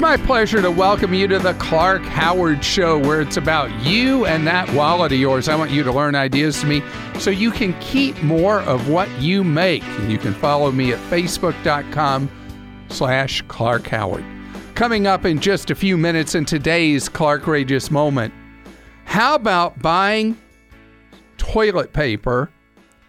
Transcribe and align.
my 0.00 0.16
pleasure 0.16 0.62
to 0.62 0.70
welcome 0.70 1.12
you 1.12 1.28
to 1.28 1.38
the 1.38 1.52
Clark 1.54 2.00
Howard 2.02 2.64
Show, 2.64 2.98
where 2.98 3.20
it's 3.20 3.36
about 3.36 3.70
you 3.84 4.24
and 4.24 4.46
that 4.46 4.72
wallet 4.72 5.12
of 5.12 5.18
yours. 5.18 5.46
I 5.46 5.56
want 5.56 5.70
you 5.70 5.82
to 5.82 5.92
learn 5.92 6.14
ideas 6.14 6.58
to 6.60 6.66
me 6.66 6.82
so 7.18 7.28
you 7.28 7.50
can 7.50 7.78
keep 7.80 8.20
more 8.22 8.60
of 8.60 8.88
what 8.88 9.10
you 9.20 9.44
make. 9.44 9.82
And 9.82 10.10
you 10.10 10.16
can 10.16 10.32
follow 10.32 10.72
me 10.72 10.94
at 10.94 10.98
facebook.com 11.10 12.30
slash 12.88 13.42
Clark 13.48 13.88
Howard. 13.88 14.24
Coming 14.74 15.06
up 15.06 15.26
in 15.26 15.38
just 15.38 15.70
a 15.70 15.74
few 15.74 15.98
minutes 15.98 16.34
in 16.34 16.46
today's 16.46 17.06
Clark 17.06 17.46
Rageous 17.46 17.90
moment, 17.90 18.32
how 19.04 19.34
about 19.34 19.82
buying 19.82 20.40
toilet 21.36 21.92
paper 21.92 22.50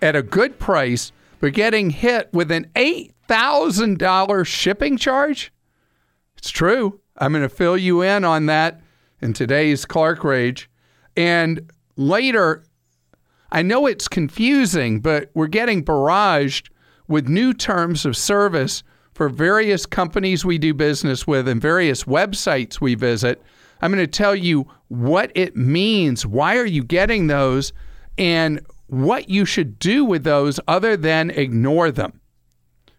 at 0.02 0.18
a 0.18 0.22
good 0.22 0.60
price, 0.60 1.14
but 1.40 1.54
getting 1.54 1.90
hit 1.90 2.28
with 2.34 2.52
an 2.52 2.68
$8,000 2.76 4.46
shipping 4.46 4.98
charge? 4.98 5.54
It's 6.42 6.50
true. 6.50 7.00
I'm 7.18 7.34
going 7.34 7.44
to 7.44 7.50
fill 7.50 7.78
you 7.78 8.02
in 8.02 8.26
on 8.26 8.48
that 8.48 8.82
in 9.22 9.32
today's 9.32 9.86
Clark 9.86 10.24
Rage. 10.24 10.68
And 11.16 11.70
later, 11.98 12.66
I 13.52 13.62
know 13.62 13.86
it's 13.86 14.08
confusing, 14.08 15.02
but 15.02 15.30
we're 15.36 15.46
getting 15.46 15.86
barraged 15.86 16.70
with 17.08 17.28
new 17.28 17.54
terms 17.54 18.08
of 18.08 18.18
service 18.18 18.82
for 19.14 19.30
various 19.30 19.86
companies 19.86 20.44
we 20.44 20.58
do 20.58 20.74
business 20.74 21.28
with 21.28 21.48
and 21.48 21.62
various 21.62 22.06
websites 22.06 22.82
we 22.82 22.96
visit. 22.96 23.40
I'm 23.84 23.92
going 23.92 24.04
to 24.04 24.08
tell 24.12 24.36
you 24.36 24.66
what 24.88 25.32
it 25.36 25.56
means. 25.56 26.26
Why 26.26 26.58
are 26.58 26.66
you 26.66 26.84
getting 26.84 27.28
those? 27.28 27.72
And 28.18 28.66
what 28.88 29.30
you 29.30 29.46
should 29.46 29.78
do 29.78 30.06
with 30.06 30.24
those 30.24 30.60
other 30.68 30.98
than 30.98 31.30
ignore 31.30 31.92
them. 31.92 32.20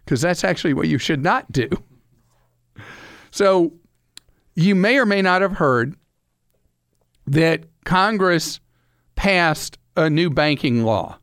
Because 0.05 0.21
that's 0.21 0.45
actually 0.45 0.75
what 0.75 0.87
you 0.87 0.99
should 0.99 1.25
not 1.25 1.51
do. 1.51 1.69
So 3.33 3.73
you 4.55 4.77
may 4.77 4.99
or 4.99 5.07
may 5.07 5.23
not 5.23 5.43
have 5.43 5.53
heard 5.53 5.97
that 7.27 7.65
Congress 7.85 8.61
passed 9.17 9.79
a 9.97 10.09
new 10.09 10.31
banking 10.31 10.85
law. 10.85 11.19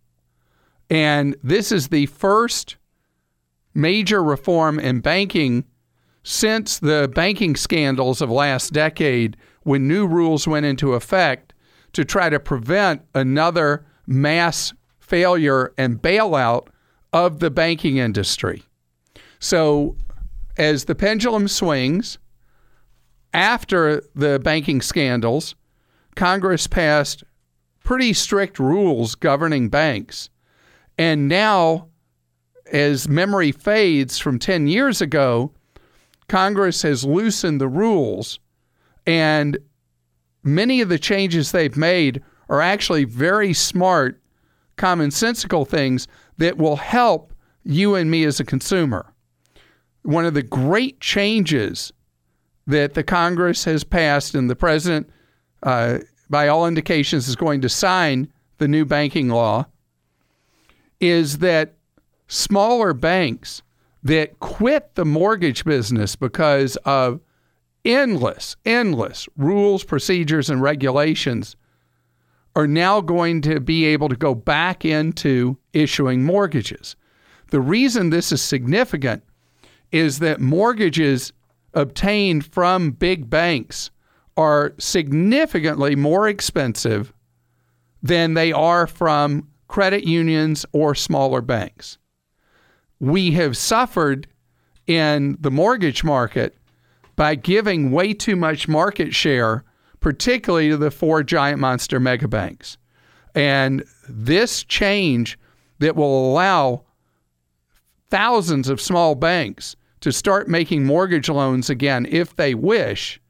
And 0.90 1.36
this 1.44 1.72
is 1.72 1.88
the 1.88 2.08
first 2.08 2.78
major 3.74 4.24
reform 4.24 4.80
in 4.80 5.00
banking 5.00 5.66
since 6.24 6.80
the 6.80 7.10
banking 7.14 7.56
scandals 7.56 8.22
of 8.22 8.30
last 8.30 8.74
decade 8.74 9.38
when 9.64 9.88
new 9.88 10.08
rules 10.08 10.48
went 10.48 10.66
into 10.66 10.94
effect 10.94 11.54
to 11.94 12.04
try 12.04 12.30
to 12.30 12.40
prevent 12.40 13.02
another 13.14 13.86
mass 14.08 14.74
failure 15.00 15.74
and 15.78 16.02
bailout 16.02 16.68
of 17.14 17.40
the 17.40 17.52
banking 17.52 17.98
industry. 17.98 18.64
So 19.40 19.96
as 20.60 20.86
the 20.86 20.94
pendulum 20.94 21.48
swings, 21.48 22.20
after 23.34 24.04
the 24.14 24.40
banking 24.40 24.82
scandals, 24.82 25.56
Congress 26.16 26.68
passed 26.68 27.24
pretty 27.82 28.12
strict 28.12 28.60
rules 28.60 29.16
governing 29.16 29.70
banks. 29.70 30.30
And 30.98 31.30
now, 31.30 31.88
as 32.74 33.08
memory 33.08 33.54
fades 33.54 34.20
from 34.20 34.38
10 34.38 34.68
years 34.68 35.02
ago, 35.02 35.54
Congress 36.28 36.82
has 36.82 37.06
loosened 37.06 37.62
the 37.62 37.70
rules. 37.70 38.40
And 39.08 39.58
many 40.44 40.82
of 40.82 40.90
the 40.90 41.00
changes 41.00 41.52
they've 41.54 41.78
made 41.78 42.22
are 42.50 42.62
actually 42.62 43.06
very 43.06 43.54
smart, 43.54 44.22
commonsensical 44.76 45.66
things 45.66 46.06
that 46.38 46.58
will 46.58 46.76
help 46.76 47.34
you 47.64 47.96
and 47.96 48.12
me 48.12 48.26
as 48.26 48.42
a 48.42 48.46
consumer 48.46 49.14
one 50.10 50.26
of 50.26 50.34
the 50.34 50.42
great 50.42 51.00
changes 51.00 51.94
that 52.66 52.96
the 52.96 53.04
Congress 53.04 53.64
has 53.66 53.84
passed 53.84 54.34
and 54.34 54.50
the 54.50 54.56
president, 54.56 55.08
uh, 55.62 56.00
by 56.32 56.48
all 56.48 56.66
indications, 56.66 57.28
is 57.28 57.36
going 57.36 57.62
to 57.62 57.70
sign 57.70 58.28
the 58.58 58.68
new 58.68 58.86
banking 58.86 59.30
law 59.30 59.68
is 61.00 61.38
that 61.38 61.76
smaller 62.28 62.92
banks 62.92 63.62
that 64.02 64.40
quit 64.40 64.96
the 64.96 65.06
mortgage 65.06 65.64
business 65.64 66.16
because 66.16 66.76
of 66.78 67.22
endless, 67.86 68.56
endless 68.66 69.30
rules, 69.38 69.84
procedures, 69.84 70.50
and 70.50 70.60
regulations 70.60 71.56
are 72.56 72.68
now 72.68 73.00
going 73.00 73.42
to 73.42 73.60
be 73.60 73.86
able 73.86 74.10
to 74.10 74.16
go 74.16 74.34
back 74.34 74.84
into 74.84 75.56
issuing 75.74 76.24
mortgages. 76.24 76.96
The 77.52 77.62
reason 77.62 78.10
this 78.10 78.32
is 78.32 78.42
significant 78.42 79.24
is 79.92 80.20
that 80.20 80.40
mortgages 80.40 81.34
obtained 81.74 82.46
from 82.46 82.92
big 82.92 83.30
banks 83.30 83.92
are 84.38 84.74
significantly 84.78 85.96
more 85.96 86.28
expensive 86.28 87.14
than 88.02 88.34
they 88.34 88.52
are 88.52 88.88
from 88.88 89.48
credit 89.68 90.06
unions 90.06 90.66
or 90.72 90.96
smaller 90.96 91.42
banks. 91.42 91.98
We 93.00 93.32
have 93.32 93.58
suffered 93.58 94.28
in 94.88 95.38
the 95.40 95.52
mortgage 95.52 96.04
market 96.04 96.58
by 97.16 97.36
giving 97.36 97.92
way 97.92 98.14
too 98.14 98.36
much 98.36 98.68
market 98.68 99.14
share, 99.14 99.64
particularly 100.00 100.70
to 100.70 100.78
the 100.78 100.92
four 100.92 101.22
giant 101.22 101.60
monster 101.60 102.00
mega 102.00 102.28
banks. 102.28 102.78
And 103.36 103.84
this 104.08 104.64
change 104.64 105.38
that 105.80 105.96
will 105.96 106.32
allow 106.32 106.86
thousands 108.10 108.70
of 108.70 108.82
small 108.82 109.16
banks 109.16 109.76
to 110.02 110.12
start 110.12 110.48
making 110.48 110.86
mortgage 110.86 111.30
loans 111.30 111.70
again 111.70 112.06
if 112.10 112.36
they 112.36 112.54
wish 112.56 113.22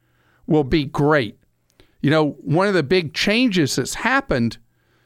will 0.47 0.63
be 0.63 0.85
great. 0.85 1.37
You 2.01 2.09
know, 2.09 2.31
one 2.41 2.67
of 2.67 2.73
the 2.73 2.83
big 2.83 3.13
changes 3.13 3.75
that's 3.75 3.93
happened 3.93 4.57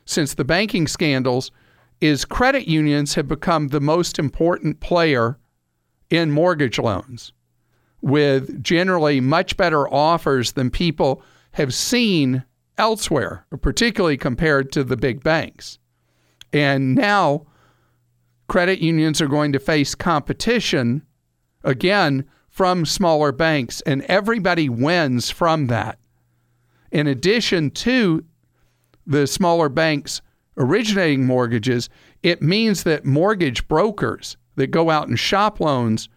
since 0.05 0.33
the 0.33 0.45
banking 0.45 0.87
scandals 0.87 1.51
is 2.01 2.25
credit 2.25 2.67
unions 2.67 3.13
have 3.15 3.27
become 3.27 3.69
the 3.69 3.79
most 3.79 4.19
important 4.19 4.79
player 4.79 5.37
in 6.09 6.31
mortgage 6.31 6.77
loans 6.77 7.31
with 8.01 8.61
generally 8.61 9.21
much 9.21 9.55
better 9.55 9.91
offers 9.91 10.51
than 10.51 10.69
people 10.69 11.23
have 11.53 11.73
seen 11.73 12.43
elsewhere, 12.77 13.45
particularly 13.61 14.17
compared 14.17 14.71
to 14.73 14.83
the 14.83 14.97
big 14.97 15.23
banks. 15.23 15.79
And 16.51 16.95
now 16.95 17.47
credit 18.47 18.79
unions 18.79 19.21
are 19.21 19.27
going 19.27 19.53
to 19.53 19.59
face 19.59 19.95
competition 19.95 21.03
again 21.63 22.25
from 22.49 22.85
smaller 22.85 23.31
banks, 23.31 23.81
and 23.81 24.03
everybody 24.03 24.69
wins 24.69 25.29
from 25.29 25.67
that. 25.67 25.97
In 26.91 27.07
addition 27.07 27.71
to 27.71 28.23
the 29.07 29.25
smaller 29.25 29.69
banks 29.69 30.21
originating 30.57 31.25
mortgages, 31.25 31.89
it 32.21 32.41
means 32.41 32.83
that 32.83 33.05
mortgage 33.05 33.67
brokers 33.67 34.37
that 34.55 34.67
go 34.67 34.91
out 34.91 35.07
and 35.07 35.19
shop 35.19 35.59
loans 35.59 36.09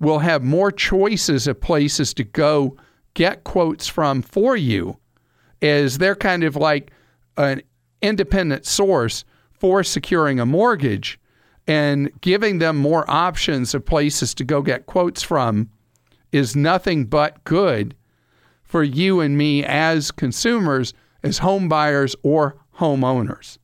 will 0.00 0.20
have 0.20 0.42
more 0.42 0.72
choices 0.72 1.46
of 1.46 1.60
places 1.60 2.14
to 2.14 2.24
go 2.24 2.76
get 3.14 3.44
quotes 3.44 3.86
from 3.86 4.22
for 4.22 4.56
you, 4.56 4.96
as 5.60 5.98
they're 5.98 6.16
kind 6.16 6.42
of 6.42 6.56
like 6.56 6.90
an 7.36 7.62
independent 8.00 8.64
source 8.64 9.24
for 9.52 9.84
securing 9.84 10.40
a 10.40 10.46
mortgage 10.46 11.20
and 11.66 12.10
giving 12.20 12.58
them 12.58 12.76
more 12.76 13.08
options 13.10 13.74
of 13.74 13.84
places 13.84 14.34
to 14.34 14.44
go 14.44 14.62
get 14.62 14.86
quotes 14.86 15.22
from 15.22 15.70
is 16.32 16.56
nothing 16.56 17.04
but 17.04 17.42
good 17.44 17.94
for 18.64 18.82
you 18.82 19.20
and 19.20 19.36
me 19.36 19.64
as 19.64 20.10
consumers, 20.10 20.94
as 21.22 21.38
home 21.38 21.68
buyers 21.68 22.16
or 22.22 22.56
homeowners. 22.78 23.58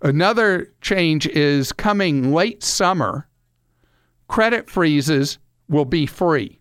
Another 0.00 0.72
change 0.80 1.26
is 1.28 1.72
coming 1.72 2.32
late 2.32 2.62
summer, 2.62 3.28
credit 4.28 4.70
freezes 4.70 5.38
will 5.68 5.84
be 5.84 6.06
free 6.06 6.60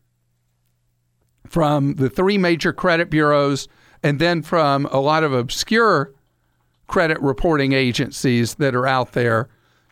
from 1.47 1.95
the 1.95 2.09
three 2.09 2.37
major 2.37 2.71
credit 2.71 3.09
bureaus 3.09 3.67
and 4.03 4.19
then 4.19 4.41
from 4.41 4.85
a 4.87 4.99
lot 4.99 5.23
of 5.23 5.33
obscure 5.33 6.13
credit 6.87 7.19
reporting 7.21 7.73
agencies 7.73 8.55
that 8.55 8.75
are 8.75 8.87
out 8.87 9.11
there 9.13 9.49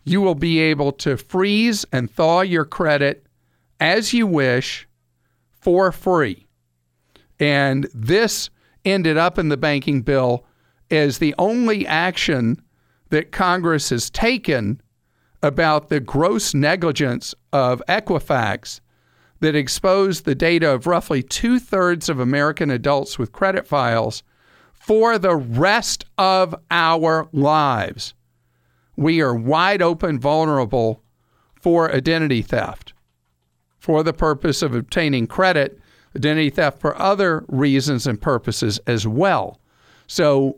you 0.09 0.21
will 0.21 0.35
be 0.35 0.59
able 0.59 0.91
to 0.91 1.15
freeze 1.17 1.85
and 1.91 2.09
thaw 2.09 2.41
your 2.41 2.65
credit 2.65 3.27
as 3.79 4.11
you 4.11 4.25
wish 4.25 4.87
for 5.51 5.91
free. 5.91 6.47
And 7.39 7.87
this 7.93 8.49
ended 8.83 9.17
up 9.17 9.37
in 9.37 9.49
the 9.49 9.57
banking 9.57 10.01
bill 10.01 10.45
as 10.89 11.19
the 11.19 11.35
only 11.37 11.85
action 11.85 12.59
that 13.09 13.31
Congress 13.31 13.91
has 13.91 14.09
taken 14.09 14.81
about 15.43 15.89
the 15.89 15.99
gross 15.99 16.55
negligence 16.55 17.35
of 17.53 17.83
Equifax 17.87 18.79
that 19.41 19.55
exposed 19.55 20.25
the 20.25 20.35
data 20.35 20.71
of 20.71 20.87
roughly 20.87 21.21
two 21.21 21.59
thirds 21.59 22.09
of 22.09 22.19
American 22.19 22.71
adults 22.71 23.19
with 23.19 23.31
credit 23.31 23.67
files 23.67 24.23
for 24.73 25.19
the 25.19 25.35
rest 25.35 26.03
of 26.17 26.55
our 26.71 27.29
lives 27.31 28.15
we 28.99 29.21
are 29.21 29.33
wide 29.33 29.81
open 29.81 30.19
vulnerable 30.19 31.01
for 31.55 31.89
identity 31.89 32.41
theft 32.41 32.91
for 33.79 34.03
the 34.03 34.11
purpose 34.11 34.61
of 34.61 34.75
obtaining 34.75 35.25
credit, 35.25 35.79
identity 36.17 36.49
theft 36.49 36.79
for 36.79 37.01
other 37.01 37.45
reasons 37.47 38.05
and 38.05 38.21
purposes 38.21 38.77
as 38.85 39.07
well. 39.07 39.61
So, 40.05 40.57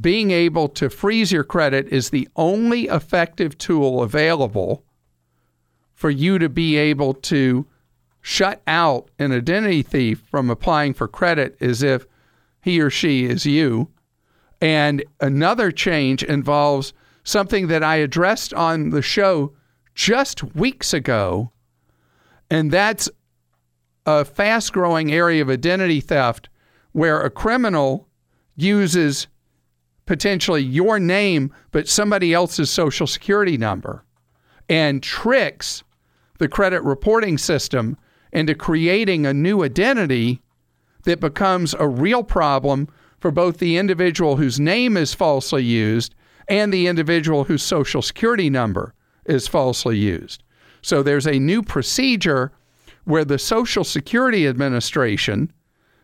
being 0.00 0.30
able 0.30 0.68
to 0.68 0.88
freeze 0.88 1.32
your 1.32 1.42
credit 1.42 1.88
is 1.88 2.10
the 2.10 2.28
only 2.36 2.84
effective 2.84 3.58
tool 3.58 4.02
available 4.04 4.84
for 5.94 6.10
you 6.10 6.38
to 6.38 6.48
be 6.48 6.76
able 6.76 7.12
to 7.12 7.66
shut 8.22 8.62
out 8.68 9.10
an 9.18 9.32
identity 9.32 9.82
thief 9.82 10.22
from 10.30 10.48
applying 10.48 10.94
for 10.94 11.08
credit 11.08 11.56
as 11.60 11.82
if 11.82 12.06
he 12.62 12.80
or 12.80 12.88
she 12.88 13.24
is 13.24 13.44
you. 13.44 13.88
And 14.60 15.04
another 15.20 15.72
change 15.72 16.22
involves 16.22 16.92
something 17.28 17.66
that 17.66 17.84
I 17.84 17.96
addressed 17.96 18.54
on 18.54 18.88
the 18.88 19.02
show 19.02 19.52
just 19.94 20.42
weeks 20.54 20.94
ago, 20.94 21.52
and 22.50 22.70
that's 22.70 23.10
a 24.06 24.24
fast 24.24 24.72
growing 24.72 25.12
area 25.12 25.42
of 25.42 25.50
identity 25.50 26.00
theft 26.00 26.48
where 26.92 27.20
a 27.20 27.28
criminal 27.28 28.08
uses 28.56 29.26
potentially 30.06 30.62
your 30.62 30.98
name, 30.98 31.52
but 31.70 31.86
somebody 31.86 32.32
else's 32.32 32.70
social 32.70 33.06
security 33.06 33.58
number 33.58 34.04
and 34.70 35.02
tricks 35.02 35.84
the 36.38 36.48
credit 36.48 36.82
reporting 36.82 37.36
system 37.36 37.98
into 38.32 38.54
creating 38.54 39.26
a 39.26 39.34
new 39.34 39.62
identity 39.62 40.40
that 41.04 41.20
becomes 41.20 41.74
a 41.78 41.86
real 41.86 42.22
problem 42.22 42.88
for 43.20 43.30
both 43.30 43.58
the 43.58 43.76
individual 43.76 44.36
whose 44.36 44.58
name 44.58 44.96
is 44.96 45.12
falsely 45.12 45.62
used 45.62 46.14
and 46.48 46.72
the 46.72 46.86
individual 46.86 47.44
whose 47.44 47.62
social 47.62 48.02
security 48.02 48.48
number 48.50 48.94
is 49.26 49.46
falsely 49.46 49.98
used. 49.98 50.42
So 50.82 51.02
there's 51.02 51.26
a 51.26 51.38
new 51.38 51.62
procedure 51.62 52.52
where 53.04 53.24
the 53.24 53.38
Social 53.38 53.84
Security 53.84 54.46
Administration, 54.46 55.52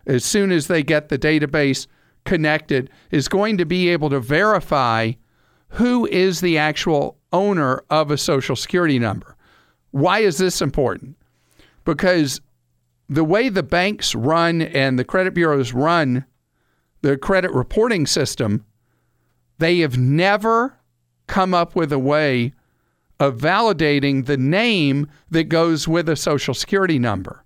as 0.06 0.24
soon 0.24 0.50
as 0.50 0.66
they 0.66 0.82
get 0.82 1.08
the 1.08 1.18
database 1.18 1.86
connected, 2.24 2.90
is 3.10 3.28
going 3.28 3.58
to 3.58 3.64
be 3.64 3.88
able 3.90 4.10
to 4.10 4.20
verify 4.20 5.12
who 5.68 6.06
is 6.06 6.40
the 6.40 6.58
actual 6.58 7.18
owner 7.32 7.82
of 7.90 8.10
a 8.10 8.18
Social 8.18 8.56
Security 8.56 8.98
number. 8.98 9.36
Why 9.90 10.20
is 10.20 10.38
this 10.38 10.62
important? 10.62 11.16
Because 11.84 12.40
the 13.08 13.24
way 13.24 13.48
the 13.48 13.62
banks 13.62 14.14
run 14.14 14.62
and 14.62 14.98
the 14.98 15.04
credit 15.04 15.34
bureaus 15.34 15.72
run 15.72 16.24
the 17.02 17.18
credit 17.18 17.52
reporting 17.52 18.06
system, 18.06 18.64
they 19.58 19.80
have 19.80 19.98
never 19.98 20.78
come 21.26 21.54
up 21.54 21.74
with 21.74 21.92
a 21.92 21.98
way 21.98 22.52
of 23.20 23.38
validating 23.38 24.26
the 24.26 24.36
name 24.36 25.08
that 25.30 25.44
goes 25.44 25.86
with 25.86 26.08
a 26.08 26.16
social 26.16 26.54
security 26.54 26.98
number. 26.98 27.44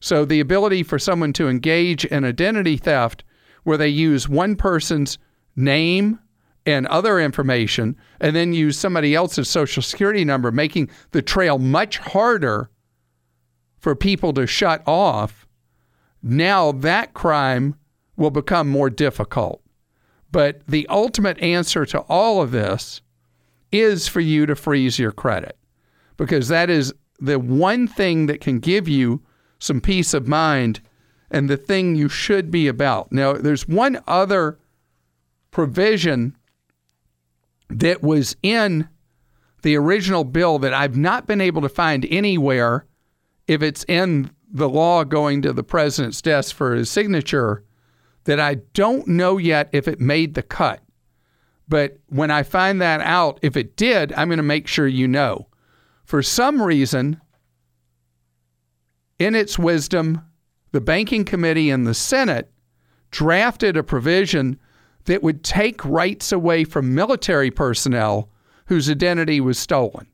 So 0.00 0.24
the 0.24 0.40
ability 0.40 0.82
for 0.82 0.98
someone 0.98 1.32
to 1.34 1.48
engage 1.48 2.04
in 2.06 2.24
identity 2.24 2.76
theft 2.76 3.24
where 3.64 3.76
they 3.76 3.88
use 3.88 4.28
one 4.28 4.56
person's 4.56 5.18
name 5.56 6.18
and 6.64 6.86
other 6.86 7.20
information 7.20 7.96
and 8.20 8.34
then 8.34 8.52
use 8.52 8.78
somebody 8.78 9.14
else's 9.14 9.48
social 9.48 9.82
security 9.82 10.24
number, 10.24 10.50
making 10.50 10.90
the 11.10 11.22
trail 11.22 11.58
much 11.58 11.98
harder 11.98 12.70
for 13.78 13.94
people 13.94 14.32
to 14.34 14.46
shut 14.46 14.82
off. 14.86 15.46
Now 16.22 16.72
that 16.72 17.14
crime 17.14 17.74
will 18.16 18.30
become 18.30 18.68
more 18.68 18.90
difficult. 18.90 19.62
But 20.32 20.62
the 20.66 20.86
ultimate 20.88 21.38
answer 21.40 21.84
to 21.86 22.00
all 22.00 22.40
of 22.40 22.50
this 22.52 23.00
is 23.72 24.08
for 24.08 24.20
you 24.20 24.46
to 24.46 24.54
freeze 24.54 24.98
your 24.98 25.12
credit 25.12 25.56
because 26.16 26.48
that 26.48 26.70
is 26.70 26.92
the 27.18 27.38
one 27.38 27.86
thing 27.86 28.26
that 28.26 28.40
can 28.40 28.58
give 28.58 28.88
you 28.88 29.22
some 29.58 29.80
peace 29.80 30.14
of 30.14 30.26
mind 30.26 30.80
and 31.30 31.48
the 31.48 31.56
thing 31.56 31.94
you 31.94 32.08
should 32.08 32.50
be 32.50 32.66
about. 32.66 33.12
Now, 33.12 33.34
there's 33.34 33.68
one 33.68 34.00
other 34.06 34.58
provision 35.50 36.36
that 37.68 38.02
was 38.02 38.36
in 38.42 38.88
the 39.62 39.76
original 39.76 40.24
bill 40.24 40.58
that 40.58 40.74
I've 40.74 40.96
not 40.96 41.26
been 41.26 41.40
able 41.40 41.62
to 41.62 41.68
find 41.68 42.06
anywhere 42.10 42.86
if 43.46 43.62
it's 43.62 43.84
in 43.84 44.30
the 44.50 44.68
law 44.68 45.04
going 45.04 45.42
to 45.42 45.52
the 45.52 45.62
president's 45.62 46.22
desk 46.22 46.54
for 46.54 46.74
his 46.74 46.90
signature 46.90 47.64
that 48.24 48.40
I 48.40 48.56
don't 48.74 49.06
know 49.08 49.38
yet 49.38 49.68
if 49.72 49.88
it 49.88 50.00
made 50.00 50.34
the 50.34 50.42
cut. 50.42 50.82
But 51.68 51.98
when 52.08 52.30
I 52.30 52.42
find 52.42 52.80
that 52.80 53.00
out, 53.00 53.38
if 53.42 53.56
it 53.56 53.76
did, 53.76 54.12
I'm 54.12 54.28
going 54.28 54.38
to 54.38 54.42
make 54.42 54.66
sure 54.66 54.88
you 54.88 55.06
know. 55.06 55.46
For 56.04 56.22
some 56.22 56.60
reason, 56.60 57.20
in 59.18 59.34
its 59.34 59.58
wisdom, 59.58 60.24
the 60.72 60.80
Banking 60.80 61.24
Committee 61.24 61.70
and 61.70 61.86
the 61.86 61.94
Senate 61.94 62.50
drafted 63.10 63.76
a 63.76 63.82
provision 63.82 64.58
that 65.04 65.22
would 65.22 65.42
take 65.44 65.84
rights 65.84 66.32
away 66.32 66.64
from 66.64 66.94
military 66.94 67.50
personnel 67.50 68.30
whose 68.66 68.90
identity 68.90 69.40
was 69.40 69.58
stolen. 69.58 70.06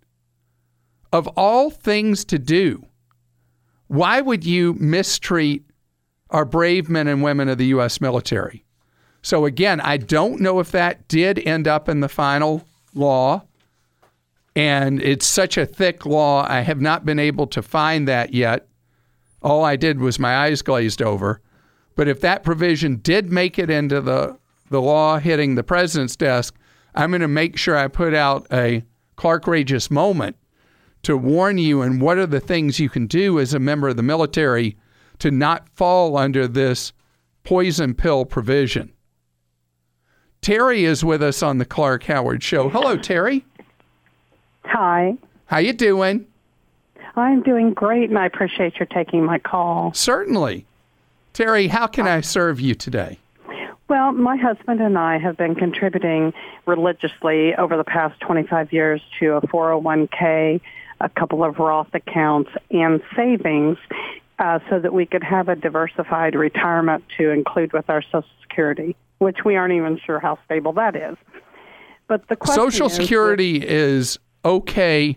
Of 1.12 1.26
all 1.28 1.70
things 1.70 2.24
to 2.26 2.38
do, 2.38 2.84
why 3.86 4.20
would 4.20 4.44
you 4.44 4.74
mistreat 4.74 5.65
our 6.30 6.44
brave 6.44 6.88
men 6.88 7.08
and 7.08 7.22
women 7.22 7.48
of 7.48 7.58
the 7.58 7.66
U.S. 7.66 8.00
military? 8.00 8.64
So, 9.22 9.44
again, 9.44 9.80
I 9.80 9.96
don't 9.96 10.40
know 10.40 10.60
if 10.60 10.70
that 10.72 11.08
did 11.08 11.38
end 11.40 11.66
up 11.66 11.88
in 11.88 12.00
the 12.00 12.08
final 12.08 12.66
law. 12.94 13.42
And 14.54 15.02
it's 15.02 15.26
such 15.26 15.58
a 15.58 15.66
thick 15.66 16.06
law, 16.06 16.46
I 16.48 16.60
have 16.60 16.80
not 16.80 17.04
been 17.04 17.18
able 17.18 17.46
to 17.48 17.60
find 17.60 18.08
that 18.08 18.32
yet. 18.32 18.68
All 19.42 19.64
I 19.64 19.76
did 19.76 20.00
was 20.00 20.18
my 20.18 20.34
eyes 20.34 20.62
glazed 20.62 21.02
over. 21.02 21.42
But 21.94 22.08
if 22.08 22.20
that 22.22 22.42
provision 22.42 22.96
did 22.96 23.30
make 23.30 23.58
it 23.58 23.68
into 23.68 24.00
the, 24.00 24.38
the 24.70 24.80
law 24.80 25.18
hitting 25.18 25.54
the 25.54 25.62
president's 25.62 26.16
desk, 26.16 26.54
I'm 26.94 27.10
going 27.10 27.20
to 27.20 27.28
make 27.28 27.58
sure 27.58 27.76
I 27.76 27.88
put 27.88 28.14
out 28.14 28.46
a 28.50 28.82
Clark 29.16 29.44
Rageous 29.44 29.90
moment 29.90 30.36
to 31.02 31.16
warn 31.16 31.58
you 31.58 31.82
and 31.82 32.00
what 32.00 32.18
are 32.18 32.26
the 32.26 32.40
things 32.40 32.80
you 32.80 32.88
can 32.88 33.06
do 33.06 33.38
as 33.38 33.54
a 33.54 33.58
member 33.58 33.88
of 33.88 33.96
the 33.96 34.02
military 34.02 34.76
to 35.18 35.30
not 35.30 35.68
fall 35.70 36.16
under 36.16 36.46
this 36.46 36.92
poison 37.44 37.94
pill 37.94 38.24
provision. 38.24 38.92
Terry 40.42 40.84
is 40.84 41.04
with 41.04 41.22
us 41.22 41.42
on 41.42 41.58
the 41.58 41.64
Clark 41.64 42.04
Howard 42.04 42.42
Show. 42.42 42.68
Hello, 42.68 42.96
Terry. 42.96 43.44
Hi. 44.64 45.16
How 45.46 45.58
you 45.58 45.72
doing? 45.72 46.26
I'm 47.16 47.42
doing 47.42 47.72
great, 47.72 48.10
and 48.10 48.18
I 48.18 48.26
appreciate 48.26 48.76
your 48.76 48.86
taking 48.86 49.24
my 49.24 49.38
call. 49.38 49.92
Certainly. 49.94 50.66
Terry, 51.32 51.68
how 51.68 51.86
can 51.86 52.06
I 52.06 52.20
serve 52.20 52.60
you 52.60 52.74
today? 52.74 53.18
Well, 53.88 54.12
my 54.12 54.36
husband 54.36 54.80
and 54.80 54.98
I 54.98 55.18
have 55.18 55.36
been 55.36 55.54
contributing 55.54 56.32
religiously 56.66 57.54
over 57.54 57.76
the 57.76 57.84
past 57.84 58.20
25 58.20 58.72
years 58.72 59.00
to 59.20 59.34
a 59.34 59.40
401k, 59.42 60.60
a 61.00 61.08
couple 61.10 61.44
of 61.44 61.58
Roth 61.58 61.94
accounts, 61.94 62.50
and 62.70 63.00
savings 63.14 63.78
uh, 64.38 64.58
so 64.68 64.78
that 64.78 64.92
we 64.92 65.06
could 65.06 65.22
have 65.22 65.48
a 65.48 65.56
diversified 65.56 66.34
retirement 66.34 67.04
to 67.18 67.30
include 67.30 67.72
with 67.72 67.88
our 67.88 68.02
Social 68.02 68.24
Security 68.42 68.96
which 69.18 69.38
we 69.44 69.56
aren't 69.56 69.74
even 69.74 69.98
sure 70.04 70.20
how 70.20 70.38
stable 70.44 70.72
that 70.74 70.94
is. 70.94 71.16
But 72.08 72.28
the 72.28 72.36
Social 72.46 72.86
is 72.86 72.94
Security 72.94 73.60
that, 73.60 73.70
is 73.70 74.18
okay 74.44 75.16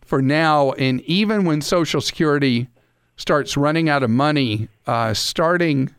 for 0.00 0.20
now, 0.20 0.72
and 0.72 1.00
even 1.02 1.44
when 1.44 1.60
Social 1.60 2.00
Security 2.00 2.68
starts 3.16 3.56
running 3.56 3.88
out 3.88 4.02
of 4.02 4.10
money, 4.10 4.68
uh, 4.86 5.14
starting 5.14 5.94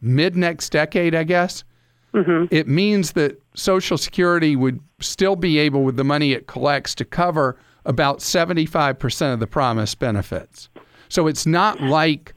mid 0.00 0.36
next 0.36 0.70
decade, 0.70 1.14
I 1.14 1.24
guess, 1.24 1.64
mm-hmm. 2.12 2.54
it 2.54 2.68
means 2.68 3.12
that 3.12 3.40
Social 3.54 3.96
Security 3.96 4.54
would 4.56 4.80
still 5.00 5.36
be 5.36 5.58
able, 5.58 5.82
with 5.82 5.96
the 5.96 6.04
money 6.04 6.32
it 6.32 6.46
collects, 6.46 6.94
to 6.96 7.04
cover 7.04 7.56
about 7.86 8.18
75% 8.18 9.32
of 9.32 9.40
the 9.40 9.46
promised 9.46 9.98
benefits. 9.98 10.68
So 11.10 11.26
it's 11.26 11.44
not 11.44 11.80
like 11.82 12.34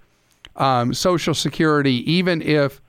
um, 0.58 0.94
Social 0.94 1.34
Security, 1.34 2.12
even 2.12 2.42
if 2.42 2.82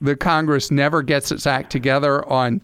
the 0.00 0.14
Congress 0.14 0.70
never 0.70 1.02
gets 1.02 1.32
its 1.32 1.46
act 1.46 1.72
together 1.72 2.26
on 2.28 2.62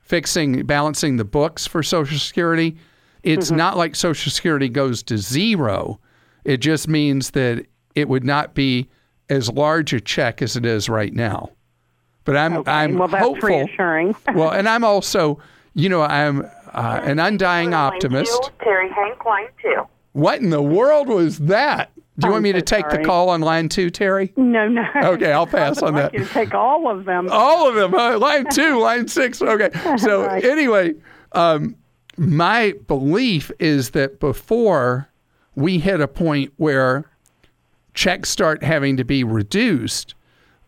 fixing, 0.00 0.66
balancing 0.66 1.16
the 1.16 1.24
books 1.24 1.66
for 1.66 1.82
Social 1.82 2.18
Security. 2.18 2.76
It's 3.22 3.46
mm-hmm. 3.46 3.56
not 3.56 3.76
like 3.76 3.94
Social 3.94 4.30
Security 4.30 4.68
goes 4.68 5.02
to 5.04 5.16
zero. 5.16 6.00
It 6.44 6.58
just 6.58 6.88
means 6.88 7.30
that 7.30 7.66
it 7.94 8.08
would 8.08 8.24
not 8.24 8.54
be 8.54 8.88
as 9.30 9.50
large 9.50 9.92
a 9.92 10.00
check 10.00 10.42
as 10.42 10.56
it 10.56 10.66
is 10.66 10.88
right 10.88 11.14
now. 11.14 11.50
But 12.24 12.36
I'm 12.36 12.56
okay. 12.58 12.70
I'm 12.70 12.98
well, 12.98 13.08
that's 13.08 13.24
hopeful. 13.24 13.48
reassuring. 13.48 14.14
well, 14.34 14.50
and 14.50 14.68
I'm 14.68 14.84
also, 14.84 15.38
you 15.74 15.88
know, 15.88 16.02
I'm 16.02 16.42
uh, 16.72 17.00
an 17.04 17.18
undying 17.18 17.74
optimist. 17.74 18.50
Terry 18.60 18.90
Hank, 18.90 19.24
line 19.24 19.46
two. 19.60 19.86
What 20.12 20.40
in 20.40 20.50
the 20.50 20.62
world 20.62 21.08
was 21.08 21.38
that? 21.40 21.90
Do 22.18 22.26
you 22.26 22.28
I'm 22.28 22.32
want 22.32 22.42
me 22.42 22.50
so 22.52 22.58
to 22.58 22.62
take 22.62 22.84
sorry. 22.90 22.98
the 22.98 23.04
call 23.04 23.30
on 23.30 23.40
line 23.40 23.68
two, 23.70 23.88
Terry? 23.88 24.32
No, 24.36 24.68
no. 24.68 24.84
Okay, 25.02 25.32
I'll 25.32 25.46
pass 25.46 25.80
on 25.82 25.94
like 25.94 26.12
that. 26.12 26.18
You 26.18 26.26
take 26.26 26.52
all 26.52 26.90
of 26.90 27.06
them. 27.06 27.28
All 27.30 27.66
of 27.68 27.74
them. 27.74 27.94
Uh, 27.94 28.18
line 28.18 28.46
two, 28.52 28.78
line 28.80 29.08
six. 29.08 29.40
Okay. 29.40 29.70
So 29.96 30.26
Right. 30.26 30.44
anyway, 30.44 30.94
um, 31.32 31.74
my 32.18 32.74
belief 32.86 33.50
is 33.58 33.90
that 33.90 34.20
before 34.20 35.08
we 35.54 35.78
hit 35.78 36.00
a 36.02 36.08
point 36.08 36.52
where 36.58 37.06
checks 37.94 38.28
start 38.28 38.62
having 38.62 38.98
to 38.98 39.04
be 39.04 39.24
reduced, 39.24 40.14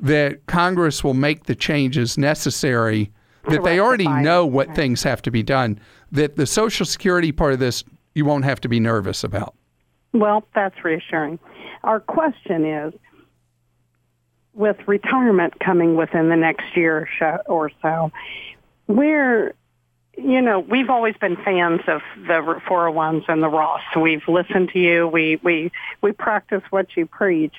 that 0.01 0.47
Congress 0.47 1.05
will 1.05 1.15
make 1.15 1.45
the 1.45 1.55
changes 1.55 2.17
necessary. 2.17 3.11
That 3.51 3.63
they 3.63 3.79
already 3.79 4.09
know 4.09 4.47
what 4.47 4.75
things 4.75 5.03
have 5.03 5.21
to 5.23 5.31
be 5.31 5.43
done. 5.43 5.79
That 6.11 6.37
the 6.37 6.47
Social 6.47 6.87
Security 6.87 7.31
part 7.33 7.53
of 7.53 7.59
this 7.59 7.85
you 8.15 8.25
won't 8.25 8.45
have 8.45 8.61
to 8.63 8.69
be 8.69 8.81
nervous 8.81 9.25
about. 9.25 9.55
Well, 10.13 10.45
that's 10.55 10.85
reassuring. 10.85 11.39
Our 11.83 12.01
question 12.01 12.65
is 12.65 12.95
with 14.55 14.77
retirement 14.87 15.59
coming 15.59 15.97
within 15.97 16.29
the 16.29 16.37
next 16.37 16.77
year 16.77 17.09
or 17.47 17.71
so- 17.83 18.13
where, 18.87 19.55
you 20.17 20.41
know, 20.41 20.61
we've 20.61 20.91
always 20.91 21.17
been 21.17 21.37
fans 21.37 21.81
of 21.89 22.03
the 22.17 22.61
401s 22.67 23.25
and 23.29 23.43
the 23.43 23.49
Roths. 23.49 24.01
We've 24.01 24.27
listened 24.29 24.71
to 24.71 24.79
you. 24.79 25.09
We, 25.09 25.41
we, 25.43 25.73
we 26.01 26.13
practice 26.13 26.63
what 26.71 26.97
you 26.97 27.07
preach. 27.07 27.55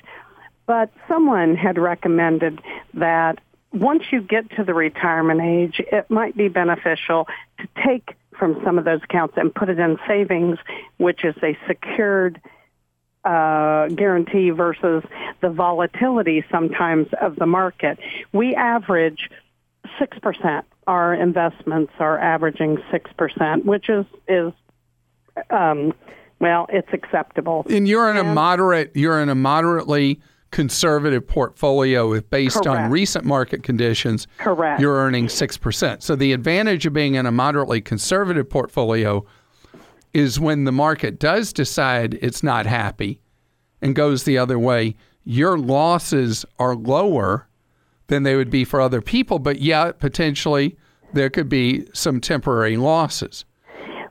But 0.66 0.90
someone 1.06 1.54
had 1.54 1.78
recommended 1.78 2.60
that 2.94 3.40
once 3.72 4.04
you 4.10 4.22
get 4.22 4.50
to 4.56 4.64
the 4.64 4.72
retirement 4.72 5.40
age, 5.40 5.80
it 5.92 6.10
might 6.10 6.36
be 6.36 6.48
beneficial 6.48 7.28
to 7.58 7.68
take 7.84 8.14
from 8.38 8.60
some 8.64 8.78
of 8.78 8.84
those 8.84 9.00
accounts 9.02 9.34
and 9.36 9.54
put 9.54 9.68
it 9.68 9.78
in 9.78 9.98
savings, 10.06 10.58
which 10.98 11.24
is 11.24 11.34
a 11.42 11.56
secured 11.66 12.40
uh, 13.24 13.88
guarantee 13.88 14.50
versus 14.50 15.02
the 15.40 15.50
volatility 15.50 16.44
sometimes 16.50 17.08
of 17.20 17.36
the 17.36 17.46
market. 17.46 17.98
We 18.32 18.54
average 18.54 19.30
6%. 20.00 20.62
Our 20.86 21.14
investments 21.14 21.92
are 21.98 22.18
averaging 22.18 22.78
6%, 22.92 23.64
which 23.64 23.88
is, 23.88 24.06
is 24.28 24.52
um, 25.50 25.92
well, 26.38 26.66
it's 26.68 26.88
acceptable. 26.92 27.66
And 27.68 27.88
you're 27.88 28.10
in 28.10 28.16
a 28.16 28.24
moderate 28.24 28.92
you're 28.94 29.20
in 29.20 29.28
a 29.28 29.34
moderately 29.34 30.20
conservative 30.50 31.26
portfolio 31.26 32.12
if 32.12 32.28
based 32.30 32.66
on 32.66 32.90
recent 32.90 33.24
market 33.24 33.62
conditions 33.62 34.26
Correct. 34.38 34.80
you're 34.80 34.96
earning 34.96 35.26
6%. 35.26 36.02
So 36.02 36.16
the 36.16 36.32
advantage 36.32 36.86
of 36.86 36.92
being 36.92 37.14
in 37.16 37.26
a 37.26 37.32
moderately 37.32 37.80
conservative 37.80 38.48
portfolio 38.48 39.24
is 40.14 40.40
when 40.40 40.64
the 40.64 40.72
market 40.72 41.18
does 41.18 41.52
decide 41.52 42.14
it's 42.22 42.42
not 42.42 42.64
happy 42.64 43.20
and 43.82 43.94
goes 43.94 44.24
the 44.24 44.38
other 44.38 44.58
way, 44.58 44.96
your 45.24 45.58
losses 45.58 46.46
are 46.58 46.74
lower 46.74 47.46
than 48.06 48.22
they 48.22 48.36
would 48.36 48.50
be 48.50 48.64
for 48.64 48.80
other 48.80 49.02
people, 49.02 49.38
but 49.38 49.60
yet 49.60 49.98
potentially 49.98 50.76
there 51.12 51.28
could 51.28 51.48
be 51.48 51.86
some 51.92 52.20
temporary 52.20 52.76
losses. 52.76 53.44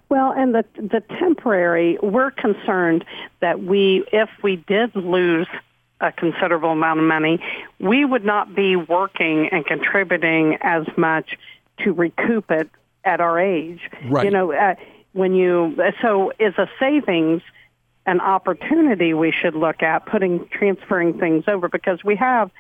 Well, 0.10 0.32
and 0.38 0.54
the 0.54 0.63
the 0.75 1.01
temporary, 1.20 1.98
we're 2.04 2.32
concerned 2.32 3.04
that 3.42 3.63
we, 3.63 4.06
if 4.13 4.30
we 4.44 4.58
did 4.68 4.96
lose 4.96 5.48
a 6.02 6.12
considerable 6.12 6.72
amount 6.72 7.00
of 7.00 7.06
money, 7.06 7.40
we 7.80 8.04
would 8.04 8.25
not 8.25 8.54
be 8.56 8.75
working 8.75 9.50
and 9.52 9.66
contributing 9.66 10.58
as 10.62 10.86
much 10.98 11.38
to 11.80 11.94
recoup 11.94 12.52
it 12.52 12.70
at 13.04 13.22
our 13.22 13.40
age. 13.40 13.80
Right. 14.10 14.25
You 14.25 14.32
know, 14.32 14.52
uh, 14.52 14.75
when 15.14 15.34
you 15.34 15.75
so 16.02 16.32
is 16.40 16.54
a 16.58 16.70
savings 16.80 17.42
an 18.06 18.20
opportunity 18.20 19.14
we 19.14 19.32
should 19.32 19.56
look 19.56 19.82
at 19.82 20.06
putting 20.06 20.48
transferring 20.50 21.18
things 21.18 21.46
over 21.48 21.70
because 21.70 22.04
we 22.04 22.16
have 22.18 22.52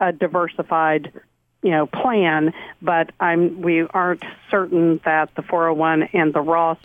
a 0.00 0.12
diversified 0.12 1.12
you 1.62 1.70
know 1.70 1.86
plan 1.86 2.52
but 2.80 3.10
i'm 3.20 3.60
we 3.60 3.82
aren't 3.82 4.24
certain 4.50 5.00
that 5.04 5.32
the 5.34 5.42
401 5.42 6.04
and 6.14 6.32
the 6.32 6.40
Roth 6.40 6.80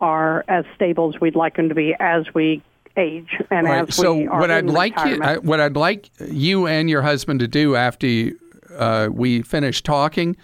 are 0.00 0.44
as 0.48 0.64
stable 0.74 1.12
as 1.14 1.20
we'd 1.20 1.36
like 1.36 1.56
them 1.56 1.68
to 1.68 1.74
be 1.74 1.94
as 1.98 2.32
we 2.32 2.62
age 3.00 3.28
and 3.50 3.66
Right. 3.66 3.88
as 3.88 3.94
So 3.94 4.14
we 4.14 4.26
are 4.28 4.40
what 4.40 4.50
I'd 4.50 4.66
like 4.66 4.94
you. 5.06 5.20
I, 5.22 5.38
what 5.38 5.58
I'd 5.60 5.76
like 5.76 6.10
you 6.30 6.66
and 6.66 6.88
your 6.90 7.02
husband 7.02 7.40
to 7.40 7.48
do 7.48 7.74
after 7.74 8.06
you, 8.06 8.38
uh, 8.76 9.08
we 9.10 9.42
finish 9.42 9.82
talking 9.82 10.36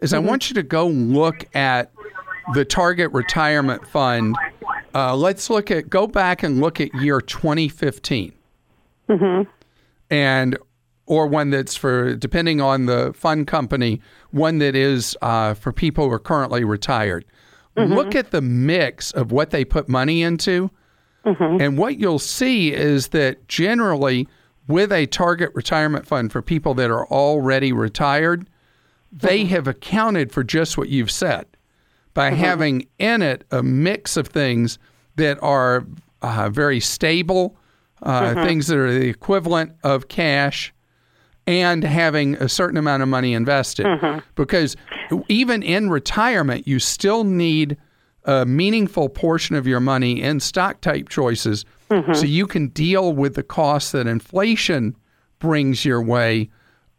is 0.00 0.12
Mm-hmm. 0.12 0.26
I 0.26 0.28
want 0.28 0.50
you 0.50 0.54
to 0.54 0.62
go 0.62 0.86
look 0.88 1.44
at 1.54 1.92
the 2.54 2.64
Target 2.64 3.12
Retirement 3.12 3.86
Fund. 3.88 4.34
Uh, 4.94 5.14
let's 5.14 5.48
look 5.50 5.70
at 5.70 5.88
go 5.88 6.06
back 6.06 6.42
and 6.42 6.60
look 6.60 6.80
at 6.80 6.92
year 6.94 7.20
2015, 7.20 8.32
and 10.10 10.58
or 11.06 11.26
one 11.26 11.50
that's 11.50 11.76
for 11.76 12.14
depending 12.14 12.60
on 12.60 12.86
the 12.86 13.12
fund 13.14 13.46
company, 13.46 14.00
one 14.30 14.58
that 14.58 14.74
is 14.76 15.16
uh, 15.22 15.54
for 15.54 15.72
people 15.72 16.04
who 16.06 16.12
are 16.12 16.18
currently 16.20 16.64
retired. 16.64 17.24
Look 17.76 18.14
at 18.14 18.30
the 18.30 18.42
mix 18.42 19.10
of 19.10 19.32
what 19.32 19.50
they 19.50 19.64
put 19.64 19.88
money 19.88 20.22
into. 20.22 20.70
Mm-hmm. 21.24 21.60
And 21.60 21.78
what 21.78 21.98
you'll 21.98 22.18
see 22.18 22.72
is 22.72 23.08
that 23.08 23.46
generally, 23.48 24.26
with 24.66 24.92
a 24.92 25.06
target 25.06 25.50
retirement 25.54 26.06
fund 26.06 26.32
for 26.32 26.42
people 26.42 26.74
that 26.74 26.90
are 26.90 27.06
already 27.08 27.72
retired, 27.72 28.48
they 29.12 29.40
mm-hmm. 29.40 29.50
have 29.50 29.68
accounted 29.68 30.32
for 30.32 30.44
just 30.44 30.78
what 30.78 30.88
you've 30.88 31.10
said 31.10 31.46
by 32.14 32.30
mm-hmm. 32.30 32.40
having 32.40 32.88
in 32.98 33.22
it 33.22 33.44
a 33.50 33.62
mix 33.62 34.16
of 34.16 34.28
things 34.28 34.78
that 35.16 35.38
are 35.42 35.84
uh, 36.22 36.48
very 36.50 36.80
stable, 36.80 37.56
uh, 38.02 38.34
things 38.46 38.66
that 38.68 38.78
are 38.78 38.92
the 38.92 39.08
equivalent 39.08 39.72
of 39.82 40.08
cash, 40.08 40.72
and 41.46 41.82
having 41.84 42.34
a 42.36 42.48
certain 42.48 42.76
amount 42.76 43.02
of 43.02 43.08
money 43.08 43.34
invested. 43.34 43.86
Because 44.34 44.76
even 45.28 45.62
in 45.62 45.90
retirement, 45.90 46.66
you 46.66 46.78
still 46.78 47.24
need 47.24 47.76
a 48.30 48.46
meaningful 48.46 49.08
portion 49.08 49.56
of 49.56 49.66
your 49.66 49.80
money 49.80 50.22
in 50.22 50.38
stock 50.38 50.80
type 50.80 51.08
choices 51.08 51.64
so 52.14 52.24
you 52.24 52.46
can 52.46 52.68
deal 52.68 53.12
with 53.12 53.34
the 53.34 53.42
costs 53.42 53.90
that 53.90 54.06
inflation 54.06 54.94
brings 55.40 55.84
your 55.84 56.00
way 56.00 56.48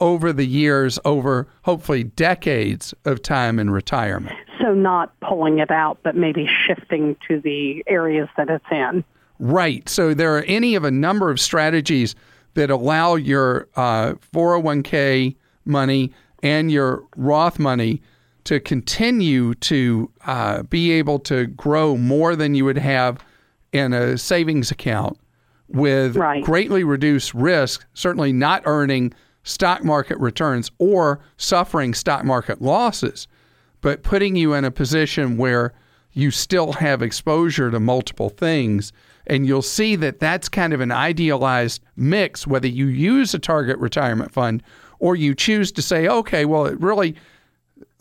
over 0.02 0.34
the 0.34 0.46
years, 0.46 1.00
over 1.06 1.48
hopefully 1.62 2.04
decades 2.04 2.94
of 3.06 3.22
time 3.22 3.58
in 3.58 3.70
retirement. 3.70 4.36
so 4.62 4.74
not 4.74 5.18
pulling 5.22 5.60
it 5.60 5.72
out 5.72 5.98
but 6.04 6.16
maybe 6.16 6.46
shifting 6.68 7.16
to 7.28 7.40
the 7.40 7.82
areas 7.88 8.28
that 8.36 8.50
it's 8.50 8.66
in 8.70 9.04
Right. 9.44 9.90
So 9.90 10.14
there 10.14 10.38
are 10.38 10.44
any 10.44 10.76
of 10.76 10.84
a 10.84 10.92
number 10.92 11.32
of 11.32 11.40
strategies 11.40 12.14
that 12.54 12.70
allow 12.70 13.16
your 13.16 13.68
uh, 13.76 14.14
401k 14.34 15.36
money 15.66 16.14
and 16.44 16.72
your 16.72 17.04
Roth 17.16 17.58
money 17.58 18.04
to 18.46 18.60
continue 18.60 19.54
to 19.56 20.12
uh, 20.26 20.64
be 20.64 20.92
able 20.92 21.20
to 21.20 21.48
grow 21.48 21.98
more 21.98 22.36
than 22.36 22.56
you 22.56 22.66
would 22.66 22.78
have 22.78 23.24
in 23.72 23.94
a 23.94 24.18
savings 24.18 24.72
account 24.72 25.18
with 25.68 26.18
Right. 26.18 26.44
greatly 26.44 26.84
reduced 26.84 27.34
risk, 27.34 27.86
certainly 27.94 28.34
not 28.34 28.64
earning 28.66 29.14
stock 29.44 29.84
market 29.84 30.18
returns 30.20 30.70
or 30.78 31.20
suffering 31.38 31.94
stock 31.94 32.26
market 32.26 32.62
losses, 32.62 33.28
but 33.82 34.04
putting 34.04 34.36
you 34.36 34.54
in 34.54 34.66
a 34.66 34.72
position 34.72 35.38
where 35.38 35.74
you 36.14 36.30
still 36.30 36.74
have 36.74 37.02
exposure 37.02 37.72
to 37.72 37.80
multiple 37.80 38.30
things. 38.30 38.92
And 39.28 39.48
you'll 39.48 39.62
see 39.62 39.96
that 39.98 40.20
that's 40.20 40.50
kind 40.50 40.74
of 40.74 40.82
an 40.82 40.92
idealized 40.92 41.82
mix, 41.96 42.46
whether 42.46 42.68
you 42.68 42.88
use 42.88 43.34
a 43.34 43.40
target 43.40 43.78
retirement 43.78 44.32
fund 44.32 44.62
or 45.00 45.16
you 45.16 45.34
choose 45.34 45.72
to 45.72 45.82
say, 45.82 46.08
okay, 46.08 46.44
well, 46.46 46.66
it 46.66 46.80
really 46.82 47.16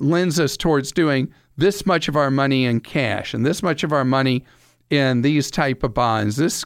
lends 0.00 0.40
us 0.40 0.56
towards 0.56 0.92
doing 0.92 1.32
this 1.56 1.84
much 1.86 2.08
of 2.08 2.16
our 2.16 2.30
money 2.30 2.64
in 2.64 2.80
cash 2.80 3.34
and 3.34 3.44
this 3.44 3.62
much 3.62 3.84
of 3.84 3.92
our 3.92 4.04
money 4.04 4.44
in 4.88 5.22
these 5.22 5.50
type 5.50 5.82
of 5.82 5.94
bonds, 5.94 6.36
this 6.36 6.64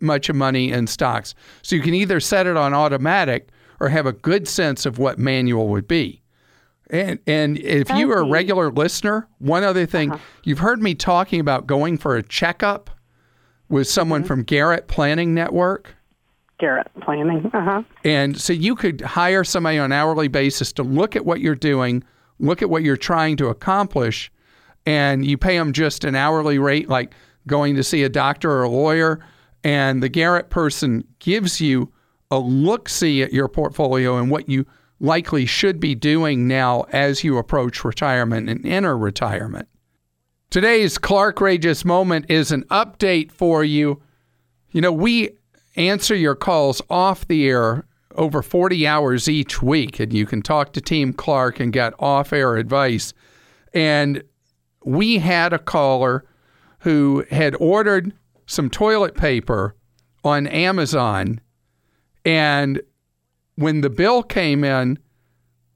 much 0.00 0.28
of 0.28 0.36
money 0.36 0.70
in 0.70 0.86
stocks. 0.86 1.34
So 1.62 1.74
you 1.76 1.82
can 1.82 1.94
either 1.94 2.20
set 2.20 2.46
it 2.46 2.56
on 2.56 2.74
automatic 2.74 3.48
or 3.80 3.88
have 3.88 4.04
a 4.04 4.12
good 4.12 4.46
sense 4.46 4.84
of 4.84 4.98
what 4.98 5.18
manual 5.18 5.68
would 5.68 5.88
be. 5.88 6.22
And 6.90 7.18
and 7.26 7.56
if 7.58 7.88
you 7.90 8.12
are 8.12 8.18
a 8.18 8.28
regular 8.28 8.70
listener, 8.70 9.26
one 9.38 9.64
other 9.64 9.86
thing, 9.86 10.12
you've 10.44 10.58
heard 10.58 10.82
me 10.82 10.94
talking 10.94 11.40
about 11.40 11.66
going 11.66 11.96
for 11.96 12.16
a 12.16 12.22
checkup 12.22 12.90
with 13.70 13.88
someone 13.88 14.22
from 14.24 14.42
Garrett 14.42 14.88
Planning 14.88 15.32
Network. 15.32 15.96
garrett 16.58 16.88
planning 17.00 17.50
uh-huh 17.54 17.82
And 18.04 18.38
so 18.38 18.52
you 18.52 18.74
could 18.76 19.00
hire 19.00 19.42
somebody 19.42 19.78
on 19.78 19.86
an 19.86 19.92
hourly 19.92 20.28
basis 20.28 20.70
to 20.74 20.82
look 20.82 21.16
at 21.16 21.24
what 21.24 21.40
you're 21.40 21.54
doing, 21.54 22.04
look 22.42 22.60
at 22.60 22.68
what 22.68 22.82
you're 22.82 22.96
trying 22.96 23.36
to 23.38 23.48
accomplish, 23.48 24.30
and 24.84 25.24
you 25.24 25.38
pay 25.38 25.56
them 25.56 25.72
just 25.72 26.04
an 26.04 26.14
hourly 26.14 26.58
rate, 26.58 26.88
like 26.88 27.14
going 27.46 27.76
to 27.76 27.84
see 27.84 28.02
a 28.02 28.08
doctor 28.08 28.50
or 28.50 28.64
a 28.64 28.68
lawyer. 28.68 29.20
And 29.64 30.02
the 30.02 30.08
Garrett 30.08 30.50
person 30.50 31.04
gives 31.20 31.60
you 31.60 31.92
a 32.30 32.38
look 32.38 32.88
see 32.88 33.22
at 33.22 33.32
your 33.32 33.48
portfolio 33.48 34.16
and 34.16 34.30
what 34.30 34.48
you 34.48 34.66
likely 35.00 35.46
should 35.46 35.78
be 35.80 35.94
doing 35.94 36.48
now 36.48 36.82
as 36.90 37.22
you 37.22 37.38
approach 37.38 37.84
retirement 37.84 38.48
and 38.48 38.64
enter 38.66 38.96
retirement. 38.96 39.68
Today's 40.50 40.98
Clark 40.98 41.40
Rageous 41.40 41.84
moment 41.84 42.26
is 42.28 42.52
an 42.52 42.64
update 42.64 43.32
for 43.32 43.64
you. 43.64 44.02
You 44.70 44.80
know, 44.80 44.92
we 44.92 45.30
answer 45.76 46.14
your 46.14 46.34
calls 46.34 46.82
off 46.90 47.26
the 47.26 47.46
air 47.46 47.86
over 48.16 48.42
40 48.42 48.86
hours 48.86 49.28
each 49.28 49.62
week, 49.62 50.00
and 50.00 50.12
you 50.12 50.26
can 50.26 50.42
talk 50.42 50.72
to 50.72 50.80
Team 50.80 51.12
Clark 51.12 51.60
and 51.60 51.72
get 51.72 51.94
off 51.98 52.32
air 52.32 52.56
advice. 52.56 53.14
And 53.72 54.22
we 54.84 55.18
had 55.18 55.52
a 55.52 55.58
caller 55.58 56.24
who 56.80 57.24
had 57.30 57.54
ordered 57.60 58.12
some 58.46 58.68
toilet 58.68 59.14
paper 59.14 59.76
on 60.24 60.46
Amazon 60.46 61.40
And 62.24 62.80
when 63.56 63.80
the 63.80 63.90
bill 63.90 64.22
came 64.22 64.62
in, 64.64 64.98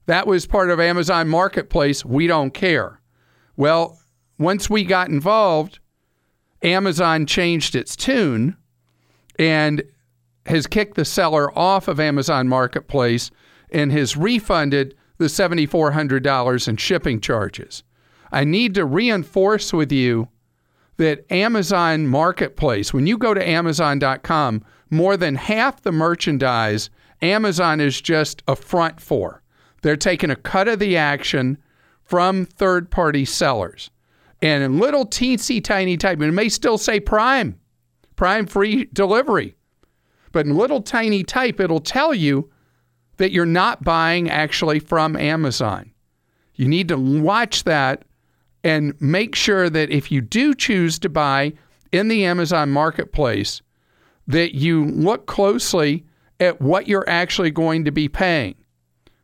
That 0.06 0.26
was 0.26 0.46
part 0.46 0.70
of 0.70 0.80
Amazon 0.80 1.28
Marketplace. 1.28 2.04
We 2.04 2.26
don't 2.26 2.52
care. 2.52 3.00
Well, 3.56 3.98
once 4.38 4.68
we 4.68 4.84
got 4.84 5.08
involved, 5.08 5.78
Amazon 6.62 7.26
changed 7.26 7.74
its 7.74 7.96
tune 7.96 8.56
and 9.38 9.82
has 10.46 10.66
kicked 10.66 10.96
the 10.96 11.04
seller 11.04 11.56
off 11.56 11.88
of 11.88 12.00
Amazon 12.00 12.48
Marketplace 12.48 13.30
and 13.70 13.92
has 13.92 14.16
refunded 14.16 14.94
the 15.18 15.26
$7,400 15.26 16.68
in 16.68 16.76
shipping 16.76 17.20
charges. 17.20 17.84
I 18.32 18.44
need 18.44 18.74
to 18.74 18.84
reinforce 18.84 19.72
with 19.72 19.92
you 19.92 20.28
that 20.96 21.30
Amazon 21.30 22.06
Marketplace, 22.06 22.92
when 22.92 23.06
you 23.06 23.18
go 23.18 23.34
to 23.34 23.48
Amazon.com, 23.48 24.64
more 24.92 25.16
than 25.16 25.34
half 25.34 25.82
the 25.82 25.92
merchandise 25.92 26.90
Amazon 27.22 27.80
is 27.80 28.00
just 28.00 28.42
a 28.48 28.56
front 28.56 29.00
for. 29.00 29.42
They're 29.82 29.96
taking 29.96 30.30
a 30.30 30.36
cut 30.36 30.68
of 30.68 30.80
the 30.80 30.96
action 30.96 31.56
from 32.04 32.44
third 32.44 32.90
party 32.90 33.24
sellers. 33.24 33.90
And 34.42 34.62
in 34.62 34.78
little 34.78 35.06
teensy 35.06 35.62
tiny 35.62 35.96
type, 35.96 36.18
and 36.18 36.28
it 36.28 36.32
may 36.32 36.48
still 36.48 36.78
say 36.78 36.98
Prime, 36.98 37.58
Prime 38.16 38.46
free 38.46 38.88
delivery. 38.92 39.56
But 40.32 40.46
in 40.46 40.56
little 40.56 40.82
tiny 40.82 41.22
type, 41.22 41.60
it'll 41.60 41.80
tell 41.80 42.12
you 42.12 42.50
that 43.18 43.32
you're 43.32 43.46
not 43.46 43.84
buying 43.84 44.28
actually 44.28 44.80
from 44.80 45.16
Amazon. 45.16 45.92
You 46.54 46.66
need 46.66 46.88
to 46.88 46.96
watch 46.96 47.64
that 47.64 48.04
and 48.64 49.00
make 49.00 49.34
sure 49.34 49.70
that 49.70 49.90
if 49.90 50.10
you 50.10 50.20
do 50.20 50.54
choose 50.54 50.98
to 51.00 51.08
buy 51.08 51.52
in 51.92 52.08
the 52.08 52.24
Amazon 52.24 52.70
marketplace, 52.70 53.62
that 54.26 54.54
you 54.54 54.84
look 54.86 55.26
closely 55.26 56.04
at 56.40 56.60
what 56.60 56.88
you're 56.88 57.08
actually 57.08 57.50
going 57.50 57.84
to 57.84 57.92
be 57.92 58.08
paying. 58.08 58.54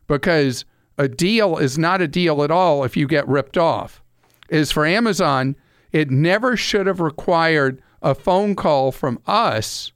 Because 0.07 0.65
a 0.97 1.07
deal 1.07 1.57
is 1.57 1.77
not 1.77 2.01
a 2.01 2.07
deal 2.07 2.43
at 2.43 2.51
all 2.51 2.83
if 2.83 2.97
you 2.97 3.07
get 3.07 3.27
ripped 3.27 3.57
off. 3.57 4.01
Is 4.49 4.71
for 4.71 4.85
Amazon, 4.85 5.55
it 5.91 6.09
never 6.09 6.57
should 6.57 6.87
have 6.87 6.99
required 6.99 7.81
a 8.01 8.15
phone 8.15 8.55
call 8.55 8.91
from 8.91 9.19
us 9.27 9.91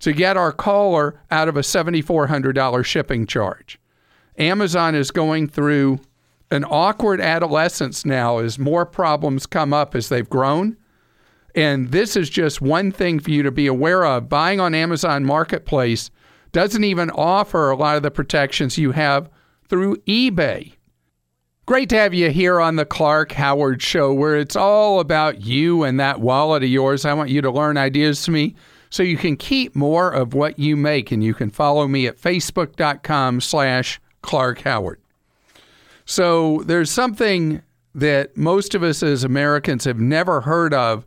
to 0.00 0.12
get 0.12 0.36
our 0.36 0.52
caller 0.52 1.20
out 1.30 1.48
of 1.48 1.56
a 1.56 1.60
$7,400 1.60 2.84
shipping 2.84 3.26
charge. 3.26 3.78
Amazon 4.38 4.94
is 4.94 5.10
going 5.10 5.46
through 5.46 6.00
an 6.50 6.64
awkward 6.64 7.20
adolescence 7.20 8.04
now 8.04 8.38
as 8.38 8.58
more 8.58 8.86
problems 8.86 9.46
come 9.46 9.72
up 9.72 9.94
as 9.94 10.08
they've 10.08 10.28
grown. 10.28 10.76
And 11.54 11.90
this 11.90 12.16
is 12.16 12.30
just 12.30 12.60
one 12.60 12.92
thing 12.92 13.18
for 13.18 13.30
you 13.30 13.42
to 13.42 13.50
be 13.50 13.66
aware 13.66 14.04
of. 14.04 14.28
Buying 14.28 14.60
on 14.60 14.74
Amazon 14.74 15.24
Marketplace 15.24 16.10
doesn't 16.52 16.84
even 16.84 17.10
offer 17.10 17.70
a 17.70 17.76
lot 17.76 17.96
of 17.96 18.02
the 18.02 18.10
protections 18.10 18.78
you 18.78 18.92
have 18.92 19.30
through 19.68 19.96
eBay. 19.98 20.74
Great 21.66 21.88
to 21.90 21.96
have 21.96 22.12
you 22.12 22.30
here 22.30 22.60
on 22.60 22.76
the 22.76 22.84
Clark 22.84 23.32
Howard 23.32 23.80
Show, 23.80 24.12
where 24.12 24.36
it's 24.36 24.56
all 24.56 24.98
about 24.98 25.42
you 25.42 25.84
and 25.84 26.00
that 26.00 26.20
wallet 26.20 26.64
of 26.64 26.68
yours. 26.68 27.04
I 27.04 27.14
want 27.14 27.30
you 27.30 27.40
to 27.42 27.50
learn 27.50 27.76
ideas 27.76 28.22
to 28.24 28.32
me 28.32 28.56
so 28.90 29.04
you 29.04 29.16
can 29.16 29.36
keep 29.36 29.76
more 29.76 30.10
of 30.10 30.34
what 30.34 30.58
you 30.58 30.76
make. 30.76 31.12
And 31.12 31.22
you 31.22 31.32
can 31.32 31.50
follow 31.50 31.86
me 31.86 32.08
at 32.08 32.18
facebook.com 32.18 33.40
slash 33.40 34.00
Clark 34.22 34.62
Howard. 34.62 35.00
So 36.04 36.62
there's 36.64 36.90
something 36.90 37.62
that 37.94 38.36
most 38.36 38.74
of 38.74 38.82
us 38.82 39.02
as 39.02 39.22
Americans 39.22 39.84
have 39.84 40.00
never 40.00 40.40
heard 40.40 40.74
of. 40.74 41.06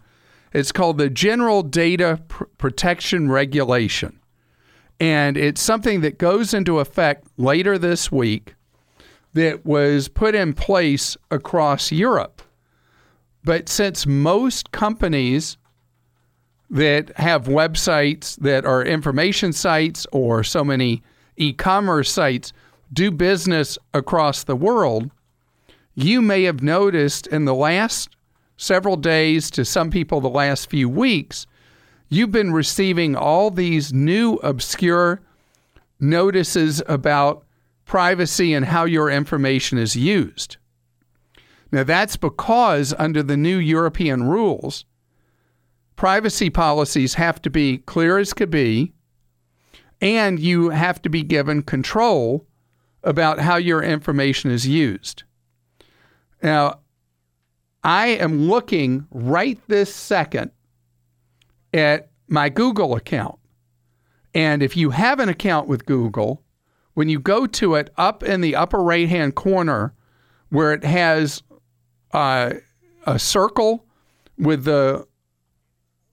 It's 0.53 0.71
called 0.71 0.97
the 0.97 1.09
General 1.09 1.63
Data 1.63 2.21
Pr- 2.27 2.45
Protection 2.57 3.29
Regulation. 3.31 4.19
And 4.99 5.35
it's 5.35 5.61
something 5.61 6.01
that 6.01 6.19
goes 6.19 6.53
into 6.53 6.79
effect 6.79 7.27
later 7.37 7.77
this 7.77 8.11
week 8.11 8.53
that 9.33 9.65
was 9.65 10.07
put 10.07 10.35
in 10.35 10.53
place 10.53 11.17
across 11.31 11.91
Europe. 11.91 12.41
But 13.43 13.67
since 13.67 14.05
most 14.05 14.71
companies 14.71 15.57
that 16.69 17.17
have 17.17 17.45
websites 17.45 18.37
that 18.37 18.65
are 18.65 18.83
information 18.83 19.51
sites 19.51 20.07
or 20.11 20.43
so 20.43 20.63
many 20.63 21.01
e 21.35 21.51
commerce 21.51 22.11
sites 22.11 22.53
do 22.93 23.11
business 23.11 23.77
across 23.93 24.43
the 24.43 24.55
world, 24.55 25.11
you 25.95 26.21
may 26.21 26.43
have 26.43 26.61
noticed 26.61 27.27
in 27.27 27.45
the 27.45 27.55
last 27.55 28.12
several 28.57 28.95
days 28.95 29.49
to 29.51 29.65
some 29.65 29.89
people 29.89 30.21
the 30.21 30.29
last 30.29 30.69
few 30.69 30.87
weeks, 30.87 31.45
you've 32.09 32.31
been 32.31 32.53
receiving 32.53 33.15
all 33.15 33.49
these 33.49 33.91
new 33.93 34.35
obscure 34.35 35.21
notices 35.99 36.81
about 36.87 37.45
privacy 37.85 38.53
and 38.53 38.65
how 38.65 38.85
your 38.85 39.09
information 39.09 39.77
is 39.77 39.95
used. 39.95 40.57
Now, 41.71 41.83
that's 41.83 42.17
because 42.17 42.93
under 42.99 43.23
the 43.23 43.37
new 43.37 43.57
European 43.57 44.23
rules, 44.23 44.85
privacy 45.95 46.49
policies 46.49 47.15
have 47.15 47.41
to 47.41 47.49
be 47.49 47.79
clear 47.79 48.19
as 48.19 48.33
could 48.33 48.51
be, 48.51 48.93
and 49.99 50.39
you 50.39 50.69
have 50.69 51.01
to 51.01 51.09
be 51.09 51.23
given 51.23 51.63
control 51.63 52.45
about 53.03 53.39
how 53.39 53.55
your 53.55 53.81
information 53.81 54.51
is 54.51 54.67
used. 54.67 55.23
Now, 56.41 56.79
I 57.83 58.07
am 58.07 58.47
looking 58.47 59.07
right 59.11 59.59
this 59.67 59.93
second 59.93 60.51
at 61.73 62.09
my 62.27 62.49
Google 62.49 62.95
account. 62.95 63.39
And 64.33 64.63
if 64.63 64.77
you 64.77 64.91
have 64.91 65.19
an 65.19 65.29
account 65.29 65.67
with 65.67 65.85
Google, 65.85 66.41
when 66.93 67.09
you 67.09 67.19
go 67.19 67.45
to 67.45 67.75
it 67.75 67.91
up 67.97 68.23
in 68.23 68.41
the 68.41 68.55
upper 68.55 68.81
right 68.81 69.09
hand 69.09 69.35
corner 69.35 69.93
where 70.49 70.73
it 70.73 70.83
has 70.83 71.43
uh, 72.11 72.53
a 73.05 73.19
circle 73.19 73.85
with 74.37 74.63
the 74.63 75.05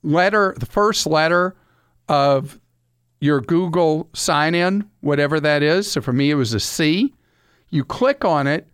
letter, 0.03 0.55
the 0.59 0.67
first 0.67 1.07
letter 1.07 1.57
of 2.09 2.59
your 3.21 3.41
Google 3.41 4.09
sign 4.15 4.55
in, 4.55 4.89
whatever 5.01 5.39
that 5.41 5.63
is. 5.63 5.91
So 5.91 6.01
for 6.01 6.13
me, 6.13 6.31
it 6.31 6.35
was 6.35 6.55
a 6.55 6.61
C. 6.61 7.15
You 7.69 7.85
click 7.85 8.25
on 8.25 8.47
it, 8.47 8.67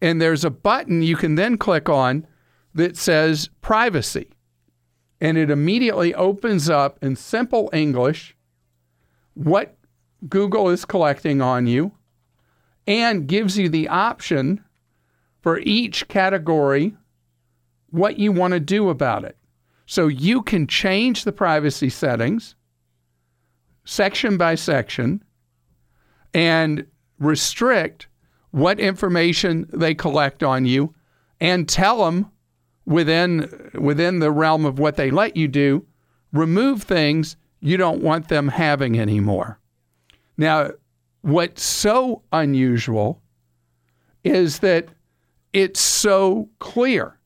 and 0.00 0.20
there's 0.20 0.44
a 0.44 0.50
button 0.50 1.02
you 1.02 1.16
can 1.16 1.34
then 1.34 1.56
click 1.56 1.88
on 1.88 2.26
that 2.74 2.96
says 2.96 3.48
privacy. 3.60 4.28
And 5.20 5.38
it 5.38 5.50
immediately 5.50 6.14
opens 6.14 6.68
up 6.68 6.98
in 7.02 7.16
simple 7.16 7.70
English 7.72 8.36
what 9.34 9.76
Google 10.28 10.68
is 10.68 10.84
collecting 10.84 11.40
on 11.40 11.66
you 11.66 11.92
and 12.86 13.26
gives 13.26 13.56
you 13.58 13.68
the 13.68 13.88
option 13.88 14.62
for 15.40 15.58
each 15.60 16.08
category 16.08 16.96
what 17.90 18.18
you 18.18 18.32
want 18.32 18.52
to 18.52 18.60
do 18.60 18.88
about 18.88 19.24
it. 19.24 19.36
So 19.86 20.08
you 20.08 20.42
can 20.42 20.66
change 20.66 21.24
the 21.24 21.32
privacy 21.32 21.88
settings 21.88 22.56
section 23.84 24.38
by 24.38 24.54
section 24.54 25.22
and 26.32 26.86
restrict 27.18 28.08
what 28.50 28.80
information 28.80 29.68
they 29.72 29.94
collect 29.94 30.42
on 30.42 30.64
you 30.64 30.94
and 31.40 31.68
tell 31.68 32.04
them 32.04 32.30
within 32.86 33.70
within 33.74 34.18
the 34.18 34.30
realm 34.30 34.64
of 34.64 34.78
what 34.78 34.96
they 34.96 35.10
let 35.10 35.36
you 35.36 35.48
do 35.48 35.86
remove 36.32 36.82
things 36.82 37.36
you 37.60 37.76
don't 37.76 38.02
want 38.02 38.28
them 38.28 38.48
having 38.48 38.98
anymore. 38.98 39.58
Now 40.36 40.70
what's 41.22 41.62
so 41.62 42.22
unusual 42.32 43.22
is 44.24 44.58
that 44.58 44.88
it's 45.52 45.80
so 45.80 46.48
clear. 46.58 47.18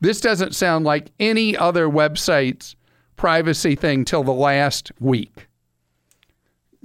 This 0.00 0.20
doesn't 0.20 0.54
sound 0.54 0.84
like 0.84 1.12
any 1.18 1.56
other 1.56 1.88
website's 1.88 2.76
privacy 3.16 3.74
thing 3.74 4.04
till 4.04 4.22
the 4.22 4.32
last 4.32 4.92
week. 5.00 5.48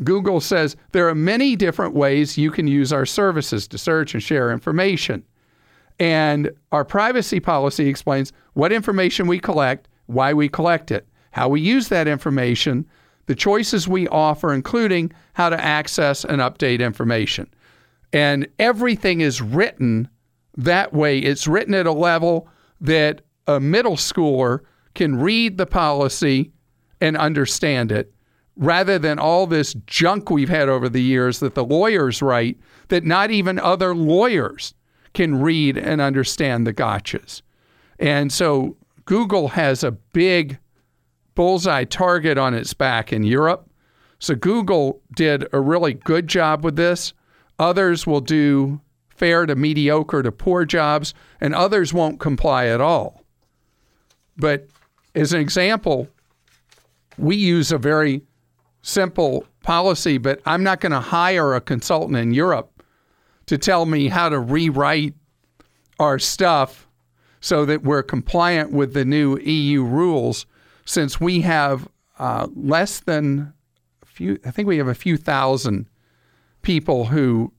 Google 0.03 0.39
says 0.39 0.75
there 0.93 1.09
are 1.09 1.15
many 1.15 1.55
different 1.55 1.93
ways 1.93 2.37
you 2.37 2.51
can 2.51 2.67
use 2.67 2.93
our 2.93 3.05
services 3.05 3.67
to 3.67 3.77
search 3.77 4.13
and 4.13 4.23
share 4.23 4.51
information. 4.51 5.23
And 6.01 6.49
our 6.71 6.83
privacy 6.83 7.39
policy 7.39 7.87
explains 7.87 8.33
what 8.53 8.73
information 8.73 9.27
we 9.27 9.39
collect, 9.39 9.87
why 10.07 10.33
we 10.33 10.49
collect 10.49 10.89
it, 10.89 11.07
how 11.29 11.47
we 11.47 11.61
use 11.61 11.89
that 11.89 12.07
information, 12.07 12.87
the 13.27 13.35
choices 13.35 13.87
we 13.87 14.07
offer, 14.07 14.51
including 14.51 15.11
how 15.33 15.49
to 15.49 15.63
access 15.63 16.25
and 16.25 16.41
update 16.41 16.79
information. 16.79 17.47
And 18.11 18.47
everything 18.57 19.21
is 19.21 19.43
written 19.43 20.09
that 20.57 20.91
way. 20.91 21.19
It's 21.19 21.47
written 21.47 21.75
at 21.75 21.85
a 21.85 21.91
level 21.91 22.49
that 22.81 23.21
a 23.45 23.59
middle 23.59 23.95
schooler 23.95 24.61
can 24.95 25.17
read 25.17 25.59
the 25.59 25.67
policy 25.67 26.51
and 26.99 27.15
understand 27.15 27.91
it 27.91 28.11
rather 28.55 28.97
than 28.97 29.19
all 29.19 29.45
this 29.45 29.75
junk 29.85 30.31
we've 30.31 30.49
had 30.49 30.67
over 30.67 30.89
the 30.89 31.03
years 31.03 31.39
that 31.41 31.53
the 31.53 31.63
lawyers 31.63 32.23
write 32.23 32.57
that 32.87 33.03
not 33.03 33.29
even 33.29 33.59
other 33.59 33.93
lawyers 33.93 34.73
can 35.13 35.41
read 35.41 35.77
and 35.77 36.01
understand 36.01 36.65
the 36.65 36.73
gotchas. 36.73 37.41
And 37.99 38.31
so 38.31 38.77
Google 39.05 39.49
has 39.49 39.83
a 39.83 39.91
big 39.91 40.57
bullseye 41.35 41.83
target 41.83 42.37
on 42.37 42.53
its 42.53 42.73
back 42.73 43.11
in 43.11 43.23
Europe. 43.23 43.69
So 44.19 44.35
Google 44.35 45.01
did 45.15 45.47
a 45.53 45.59
really 45.59 45.93
good 45.93 46.27
job 46.27 46.63
with 46.63 46.75
this. 46.75 47.13
Others 47.59 48.05
will 48.05 48.21
do 48.21 48.81
fair 49.09 49.45
to 49.45 49.55
mediocre 49.55 50.23
to 50.23 50.31
poor 50.31 50.65
jobs, 50.65 51.13
and 51.39 51.53
others 51.53 51.93
won't 51.93 52.19
comply 52.19 52.65
at 52.65 52.81
all. 52.81 53.23
But 54.37 54.67
as 55.13 55.33
an 55.33 55.41
example, 55.41 56.07
we 57.17 57.35
use 57.35 57.71
a 57.71 57.77
very 57.77 58.23
simple 58.81 59.45
policy, 59.63 60.17
but 60.17 60.41
I'm 60.45 60.63
not 60.63 60.79
going 60.79 60.91
to 60.91 60.99
hire 60.99 61.53
a 61.53 61.61
consultant 61.61 62.17
in 62.17 62.33
Europe 62.33 62.80
to 63.51 63.57
tell 63.57 63.85
me 63.85 64.07
how 64.07 64.29
to 64.29 64.39
rewrite 64.39 65.13
our 65.99 66.17
stuff 66.17 66.87
so 67.41 67.65
that 67.65 67.83
we're 67.83 68.01
compliant 68.01 68.71
with 68.71 68.93
the 68.93 69.03
new 69.03 69.37
EU 69.39 69.83
rules 69.83 70.45
since 70.85 71.19
we 71.19 71.41
have 71.41 71.85
uh, 72.17 72.47
less 72.55 73.01
than 73.01 73.51
a 74.01 74.05
few, 74.05 74.39
I 74.45 74.51
think 74.51 74.69
we 74.69 74.77
have 74.77 74.87
a 74.87 74.95
few 74.95 75.17
thousand 75.17 75.89
people 76.61 77.07
who 77.07 77.51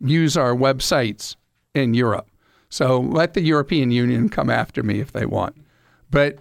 use 0.00 0.36
our 0.36 0.54
websites 0.54 1.34
in 1.74 1.94
Europe. 1.94 2.30
So 2.68 3.00
let 3.00 3.34
the 3.34 3.42
European 3.42 3.90
Union 3.90 4.28
come 4.28 4.48
after 4.48 4.84
me 4.84 5.00
if 5.00 5.10
they 5.10 5.26
want. 5.26 5.56
But 6.08 6.38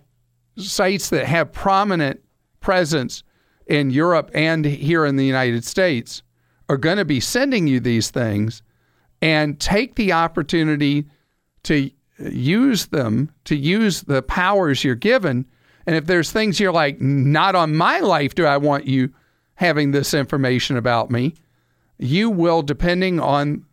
sites 0.57 1.09
that 1.09 1.25
have 1.25 1.53
prominent 1.53 2.21
presence 2.59 3.23
in 3.65 3.89
Europe 3.89 4.29
and 4.35 4.63
here 4.63 5.07
in 5.07 5.15
the 5.15 5.25
United 5.25 5.65
States 5.65 6.21
are 6.69 6.77
going 6.77 6.97
to 6.97 7.05
be 7.05 7.19
sending 7.19 7.67
you 7.67 7.79
these 7.79 8.09
things 8.09 8.61
and 9.21 9.59
take 9.59 9.95
the 9.95 10.11
opportunity 10.11 11.05
to 11.63 11.89
use 12.19 12.87
them, 12.87 13.31
to 13.45 13.55
use 13.55 14.01
the 14.01 14.21
powers 14.21 14.83
you're 14.83 14.95
given. 14.95 15.45
And 15.85 15.95
if 15.95 16.05
there's 16.05 16.31
things 16.31 16.59
you're 16.59 16.71
like, 16.71 17.01
not 17.01 17.55
on 17.55 17.75
my 17.75 17.99
life 17.99 18.35
do 18.35 18.45
I 18.45 18.57
want 18.57 18.85
you 18.85 19.13
having 19.55 19.91
this 19.91 20.13
information 20.13 20.77
about 20.77 21.11
me, 21.11 21.35
you 21.97 22.29
will, 22.29 22.61
depending 22.61 23.19
on 23.19 23.65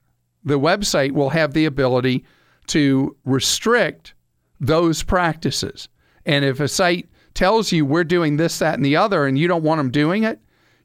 the 0.45 0.59
website, 0.59 1.13
will 1.13 1.31
have 1.31 1.53
the 1.53 1.67
ability 1.67 2.25
to 2.69 3.17
restrict 3.25 4.15
those 4.61 5.03
practices. 5.03 5.89
And 6.27 6.45
if 6.45 6.61
a 6.61 6.69
site 6.69 7.09
tells 7.35 7.73
you 7.73 7.85
we're 7.85 8.05
doing 8.05 8.37
this, 8.37 8.59
that, 8.59 8.75
and 8.75 8.85
the 8.85 8.97
other, 8.97 9.27
and 9.27 9.39
you 9.39 9.49
don't 9.49 9.65
want 9.65 9.79
them 9.79 9.91
doing 9.91 10.25
it, 10.25 10.39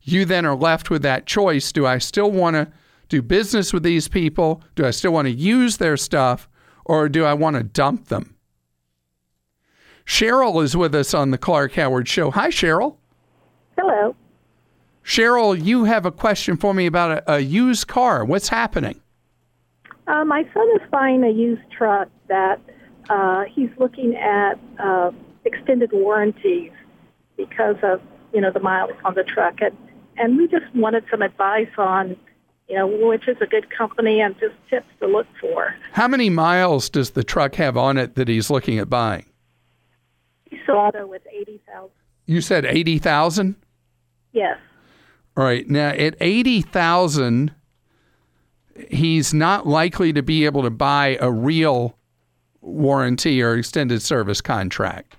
you 0.05 0.23
then 0.23 0.45
are 0.45 0.55
left 0.55 0.89
with 0.89 1.01
that 1.01 1.25
choice. 1.25 1.71
Do 1.71 1.85
I 1.85 1.97
still 1.97 2.31
want 2.31 2.55
to 2.55 2.71
do 3.09 3.21
business 3.21 3.73
with 3.73 3.83
these 3.83 4.07
people? 4.07 4.63
Do 4.75 4.85
I 4.85 4.91
still 4.91 5.11
want 5.11 5.25
to 5.27 5.33
use 5.33 5.77
their 5.77 5.97
stuff? 5.97 6.47
Or 6.85 7.09
do 7.09 7.25
I 7.25 7.33
want 7.33 7.57
to 7.57 7.63
dump 7.63 8.07
them? 8.07 8.35
Cheryl 10.05 10.63
is 10.63 10.77
with 10.77 10.93
us 10.93 11.15
on 11.15 11.31
the 11.31 11.37
Clark 11.37 11.73
Howard 11.73 12.07
Show. 12.07 12.29
Hi, 12.31 12.49
Cheryl. 12.49 12.97
Hello. 13.77 14.15
Cheryl, 15.03 15.61
you 15.61 15.85
have 15.85 16.05
a 16.05 16.11
question 16.11 16.57
for 16.57 16.73
me 16.73 16.85
about 16.85 17.11
a, 17.11 17.33
a 17.33 17.39
used 17.39 17.87
car. 17.87 18.23
What's 18.23 18.49
happening? 18.49 19.01
Uh, 20.07 20.23
my 20.23 20.43
son 20.53 20.67
is 20.75 20.87
buying 20.91 21.23
a 21.23 21.29
used 21.29 21.63
truck 21.71 22.09
that 22.27 22.59
uh, 23.09 23.45
he's 23.51 23.69
looking 23.79 24.15
at 24.15 24.59
uh, 24.79 25.11
extended 25.45 25.89
warranties 25.91 26.71
because 27.37 27.75
of 27.81 28.01
you 28.33 28.41
know 28.41 28.51
the 28.51 28.59
miles 28.59 28.91
on 29.03 29.15
the 29.15 29.23
truck, 29.23 29.55
and 29.61 29.75
and 30.17 30.37
we 30.37 30.47
just 30.47 30.65
wanted 30.73 31.03
some 31.11 31.21
advice 31.21 31.69
on 31.77 32.15
you 32.67 32.75
know 32.75 32.87
which 32.87 33.27
is 33.27 33.37
a 33.41 33.45
good 33.45 33.69
company 33.75 34.21
and 34.21 34.35
just 34.39 34.55
tips 34.69 34.87
to 34.99 35.07
look 35.07 35.27
for. 35.39 35.75
How 35.91 36.07
many 36.07 36.29
miles 36.29 36.89
does 36.89 37.11
the 37.11 37.23
truck 37.23 37.55
have 37.55 37.77
on 37.77 37.97
it 37.97 38.15
that 38.15 38.27
he's 38.27 38.49
looking 38.49 38.79
at 38.79 38.89
buying? 38.89 39.25
Auto 40.67 41.05
with 41.05 41.21
eighty 41.31 41.61
thousand. 41.67 41.91
You 42.25 42.41
said 42.41 42.65
eighty 42.65 42.97
thousand. 42.97 43.55
Yes. 44.33 44.57
All 45.37 45.43
right. 45.43 45.69
Now 45.69 45.89
at 45.89 46.15
eighty 46.19 46.61
thousand, 46.61 47.53
he's 48.89 49.33
not 49.33 49.67
likely 49.67 50.11
to 50.13 50.23
be 50.23 50.45
able 50.45 50.63
to 50.63 50.69
buy 50.69 51.17
a 51.21 51.31
real 51.31 51.97
warranty 52.61 53.41
or 53.41 53.55
extended 53.55 54.01
service 54.01 54.41
contract. 54.41 55.17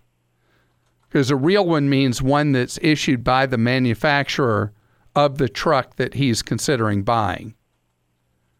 Because 1.08 1.30
a 1.30 1.36
real 1.36 1.64
one 1.64 1.88
means 1.88 2.20
one 2.20 2.52
that's 2.52 2.78
issued 2.82 3.22
by 3.22 3.46
the 3.46 3.58
manufacturer 3.58 4.72
of 5.16 5.38
the 5.38 5.48
truck 5.48 5.96
that 5.96 6.14
he's 6.14 6.42
considering 6.42 7.02
buying. 7.02 7.54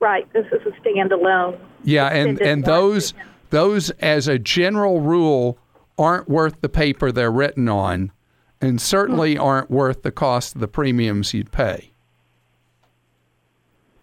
Right. 0.01 0.31
This 0.33 0.47
is 0.47 0.61
a 0.67 0.71
standalone. 0.81 1.59
Yeah, 1.85 2.09
and 2.09 2.41
and 2.43 2.65
those 2.65 3.15
those 3.51 3.91
as 3.91 4.27
a 4.27 4.39
general 4.39 5.01
rule 5.01 5.59
aren't 5.99 6.29
worth 6.29 6.61
the 6.61 6.69
paper 6.69 7.13
they're 7.13 7.31
written 7.31 7.69
on 7.69 8.11
and 8.61 8.81
certainly 8.81 9.35
mm-hmm. 9.35 9.45
aren't 9.45 9.71
worth 9.71 10.03
the 10.03 10.11
cost 10.11 10.55
of 10.55 10.61
the 10.61 10.69
premiums 10.69 11.33
you'd 11.33 11.53
pay. 11.53 11.91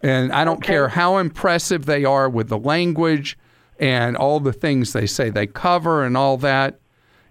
And 0.02 0.32
I 0.32 0.44
don't 0.44 0.58
Okay. 0.58 0.74
care 0.74 0.90
how 0.90 1.18
impressive 1.18 1.86
they 1.86 2.04
are 2.04 2.30
with 2.30 2.50
the 2.50 2.58
language 2.58 3.38
and 3.80 4.18
all 4.18 4.40
the 4.40 4.54
things 4.54 4.94
they 4.94 5.06
say 5.06 5.30
they 5.30 5.48
cover 5.48 6.04
and 6.04 6.18
all 6.18 6.38
that. 6.38 6.80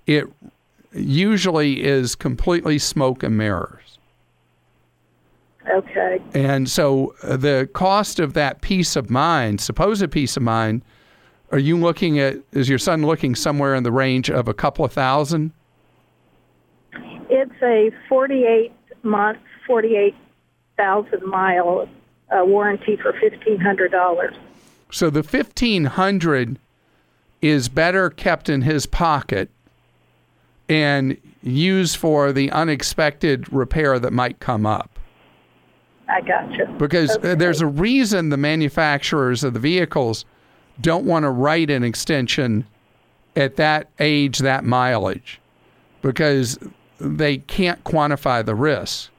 It 0.06 0.26
usually 0.92 1.82
is 1.82 2.14
completely 2.14 2.78
smoke 2.78 3.22
and 3.22 3.36
mirrors. 3.36 3.81
Okay. 5.70 6.20
And 6.34 6.68
so 6.68 7.14
uh, 7.22 7.36
the 7.36 7.68
cost 7.72 8.18
of 8.18 8.34
that 8.34 8.60
peace 8.60 8.96
of 8.96 9.10
mind, 9.10 9.60
supposed 9.60 10.10
peace 10.10 10.36
of 10.36 10.42
mind, 10.42 10.82
are 11.50 11.58
you 11.58 11.76
looking 11.76 12.18
at, 12.18 12.36
is 12.52 12.68
your 12.68 12.78
son 12.78 13.04
looking 13.06 13.34
somewhere 13.34 13.74
in 13.74 13.82
the 13.82 13.92
range 13.92 14.30
of 14.30 14.48
a 14.48 14.54
couple 14.54 14.84
of 14.84 14.92
thousand? 14.92 15.52
It's 17.28 17.62
a 17.62 17.90
forty-eight 18.08 18.72
month, 19.02 19.38
forty-eight 19.66 20.16
thousand 20.76 21.24
mile 21.26 21.88
uh, 22.30 22.44
warranty 22.44 22.96
for 22.96 23.12
fifteen 23.20 23.60
hundred 23.60 23.92
dollars. 23.92 24.34
So 24.90 25.08
the 25.08 25.22
1500 25.22 26.58
is 27.40 27.68
better 27.70 28.10
kept 28.10 28.50
in 28.50 28.60
his 28.62 28.84
pocket 28.84 29.50
and 30.68 31.16
used 31.42 31.96
for 31.96 32.32
the 32.32 32.50
unexpected 32.50 33.50
repair 33.52 33.98
that 33.98 34.12
might 34.12 34.38
come 34.38 34.66
up. 34.66 34.91
I 36.12 36.20
gotcha. 36.20 36.66
Because 36.78 37.10
uh, 37.10 37.14
Okay. 37.20 37.34
there's 37.34 37.60
a 37.62 37.66
reason 37.66 38.28
the 38.28 38.36
manufacturers 38.36 39.42
of 39.42 39.54
the 39.54 39.60
vehicles 39.60 40.24
don't 40.80 41.04
want 41.04 41.22
to 41.24 41.30
write 41.30 41.70
an 41.70 41.82
extension 41.82 42.66
at 43.34 43.56
that 43.56 43.88
age, 43.98 44.38
that 44.40 44.62
mileage, 44.64 45.40
because 46.02 46.58
they 46.98 47.38
can't 47.38 47.82
quantify 47.84 48.44
the 48.44 48.54
risk. 48.54 49.10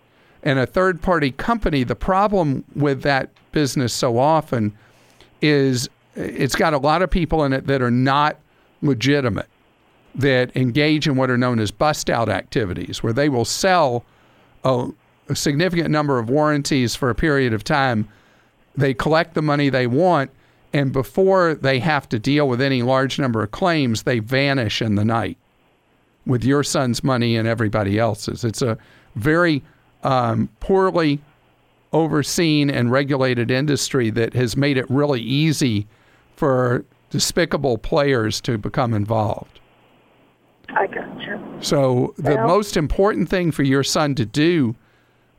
And 0.43 0.60
a 0.60 0.65
third 0.65 1.01
party 1.01 1.32
company, 1.32 1.84
the 1.84 1.95
problem 1.95 2.63
with 2.75 3.01
that 3.03 3.29
business 3.51 3.93
so 3.93 4.19
often 4.19 4.77
is 5.41 5.89
it's 6.15 6.56
got 6.56 6.73
a 6.73 6.77
lot 6.77 7.01
of 7.01 7.10
people 7.10 7.43
in 7.43 7.53
it 7.53 7.65
that 7.67 7.82
are 7.82 7.91
not 7.91 8.38
legitimate, 8.82 9.47
that 10.13 10.56
engage 10.56 11.08
in 11.08 11.15
what 11.15 11.32
are 11.32 11.38
known 11.38 11.60
as 11.60 11.71
bust 11.71 12.10
out 12.10 12.29
activities, 12.29 13.01
where 13.01 13.13
they 13.13 13.29
will 13.29 13.45
sell 13.45 14.03
a, 14.63 14.89
a 15.34 15.36
significant 15.36 15.89
number 15.89 16.19
of 16.19 16.30
warranties 16.30 16.96
for 16.96 17.10
a 17.10 17.15
period 17.15 17.54
of 17.54 17.63
time. 17.63 18.08
They 18.76 18.93
collect 18.93 19.34
the 19.34 19.41
money 19.41 19.69
they 19.69 19.88
want, 19.88 20.32
and 20.72 20.91
before 20.91 21.54
they 21.56 21.80
have 21.80 22.08
to 22.10 22.19
deal 22.19 22.48
with 22.48 22.62
any 22.62 22.82
large 22.82 23.19
number 23.19 23.43
of 23.43 23.52
claims, 23.52 24.04
they 24.04 24.19
vanish 24.19 24.82
in 24.82 24.96
the 24.96 25.06
night 25.06 25.38
with 26.26 26.43
your 26.43 26.63
son's 26.63 27.04
money 27.04 27.36
and 27.36 27.48
everybody 27.48 28.00
else's. 28.00 28.43
It's 28.43 28.62
a 28.62 28.78
very 29.15 29.62
um, 30.04 30.50
poorly 30.60 31.19
overseen 31.91 32.69
and 32.69 32.91
regulated 32.91 33.52
industry 33.52 34.10
that 34.10 34.34
has 34.34 34.58
made 34.58 34.78
it 34.78 34.89
really 34.89 35.22
easy 35.22 35.86
for 36.36 36.84
despicable 37.12 37.78
players 37.78 38.41
to 38.41 38.58
become 38.58 38.93
involved. 38.93 39.60
I 40.69 40.88
gotcha. 40.88 41.39
So, 41.60 42.15
the 42.17 42.36
Well- 42.36 42.48
most 42.48 42.76
important 42.76 43.30
thing 43.30 43.52
for 43.52 43.62
your 43.63 43.84
son 43.84 44.15
to 44.15 44.26
do 44.26 44.76